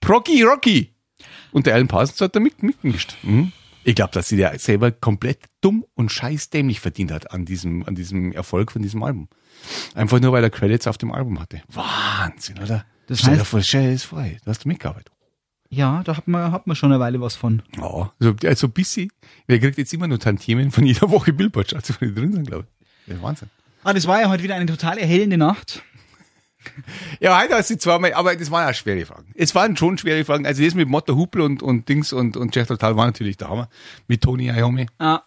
Proggy 0.00 0.42
Rocky. 0.42 0.94
Und 1.52 1.66
der 1.66 1.74
Alan 1.74 1.88
Parsons 1.88 2.20
hat 2.20 2.34
da 2.34 2.40
mit, 2.40 2.62
mitgemischt. 2.62 3.16
Mhm. 3.22 3.52
Ich 3.84 3.94
glaube, 3.94 4.12
dass 4.12 4.28
sie 4.28 4.36
der 4.36 4.58
selber 4.58 4.90
komplett 4.92 5.38
dumm 5.60 5.84
und 5.94 6.10
scheißdämlich 6.12 6.80
verdient 6.80 7.10
hat 7.10 7.32
an 7.32 7.44
diesem, 7.44 7.84
an 7.86 7.94
diesem 7.94 8.32
Erfolg 8.32 8.72
von 8.72 8.82
diesem 8.82 9.02
Album. 9.02 9.28
Einfach 9.94 10.20
nur, 10.20 10.32
weil 10.32 10.42
er 10.44 10.50
Credits 10.50 10.86
auf 10.86 10.98
dem 10.98 11.12
Album 11.12 11.40
hatte. 11.40 11.62
Wahnsinn, 11.68 12.58
oder? 12.58 12.84
Das 13.08 13.18
Stell 13.20 13.34
dir 13.34 13.42
heißt- 13.42 13.44
vor, 13.44 13.60
stell 13.62 13.86
dir 13.86 13.92
das 13.92 14.04
vor, 14.04 14.22
du 14.22 14.38
hast 14.46 14.66
mitgearbeitet. 14.66 15.12
Ja, 15.68 16.02
da 16.04 16.16
hat 16.16 16.28
man, 16.28 16.52
hat 16.52 16.66
man 16.66 16.76
schon 16.76 16.92
eine 16.92 17.00
Weile 17.00 17.20
was 17.20 17.34
von. 17.34 17.62
Ja, 17.76 18.12
also, 18.20 18.34
also 18.44 18.66
ein 18.66 18.72
bisschen. 18.72 19.10
Der 19.48 19.58
kriegt 19.58 19.78
jetzt 19.78 19.92
immer 19.94 20.06
nur 20.06 20.18
Tantiemen 20.20 20.70
von 20.70 20.84
jeder 20.86 21.10
Woche 21.10 21.32
Billboard-Charts, 21.32 21.94
die 22.00 22.14
drin 22.14 22.32
sind, 22.32 22.46
glaube 22.46 22.66
ich. 22.68 22.86
Das 23.06 23.16
ist 23.16 23.22
Wahnsinn. 23.22 23.50
Ah, 23.82 23.92
das 23.94 24.06
war 24.06 24.20
ja 24.20 24.28
heute 24.28 24.42
wieder 24.44 24.54
eine 24.54 24.66
total 24.66 24.98
erhellende 24.98 25.38
Nacht. 25.38 25.82
Ja, 27.20 27.40
heute 27.40 27.54
hast 27.54 27.70
du 27.70 27.78
zweimal, 27.78 28.12
aber 28.14 28.34
das 28.36 28.50
waren 28.50 28.66
ja 28.66 28.74
schwere 28.74 29.04
Fragen. 29.06 29.32
Es 29.34 29.54
waren 29.54 29.76
schon 29.76 29.98
schwere 29.98 30.24
Fragen. 30.24 30.46
Also 30.46 30.62
das 30.64 30.74
mit 30.74 30.88
Motta 30.88 31.14
Hupel 31.14 31.40
und, 31.42 31.62
und 31.62 31.88
Dings 31.88 32.12
und, 32.12 32.36
und 32.36 32.54
Jeff 32.54 32.68
Total 32.68 32.96
war 32.96 33.06
natürlich 33.06 33.36
der 33.36 33.48
Hammer. 33.48 33.68
Mit 34.08 34.22
Tony 34.22 34.48
Iommi. 34.48 34.86
Ah, 34.98 35.22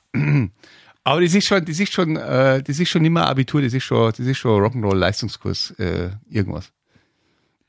Aber 1.03 1.21
das 1.21 1.33
ist 1.35 1.45
schon, 1.47 1.63
das 1.65 1.79
ist 1.79 1.93
schon, 1.93 2.15
äh, 2.15 2.63
das 2.63 2.79
ist 2.79 2.89
schon 2.89 3.01
nicht 3.03 3.11
mehr 3.11 3.27
Abitur, 3.27 3.61
das 3.61 3.73
ist 3.73 3.83
schon, 3.83 4.09
das 4.11 4.19
ist 4.19 4.37
schon 4.37 4.59
Rock'n'Roll 4.61 4.95
Leistungskurs, 4.95 5.71
äh, 5.77 6.09
irgendwas. 6.29 6.71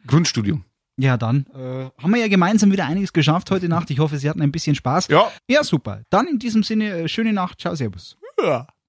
Grundstudium. 0.07 0.64
ja, 0.96 1.16
dann 1.16 1.46
äh, 1.55 1.90
haben 2.02 2.14
wir 2.14 2.20
ja 2.20 2.29
gemeinsam 2.29 2.70
wieder 2.72 2.87
einiges 2.87 3.12
geschafft 3.12 3.50
heute 3.50 3.68
Nacht. 3.68 3.90
Ich 3.90 3.98
hoffe, 3.98 4.16
Sie 4.18 4.31
hatten 4.31 4.40
ein 4.40 4.52
bisschen 4.52 4.74
Spaß. 4.74 5.09
Ja. 5.09 5.31
Ja, 5.48 5.64
super. 5.64 6.02
Dann 6.11 6.26
in 6.29 6.38
diesem 6.38 6.62
Sinne, 6.62 6.90
äh, 6.90 7.09
schöne 7.09 7.33
Nacht. 7.33 7.61
Ciao, 7.61 7.74
Servus. 7.74 8.16
Ja. 8.42 8.66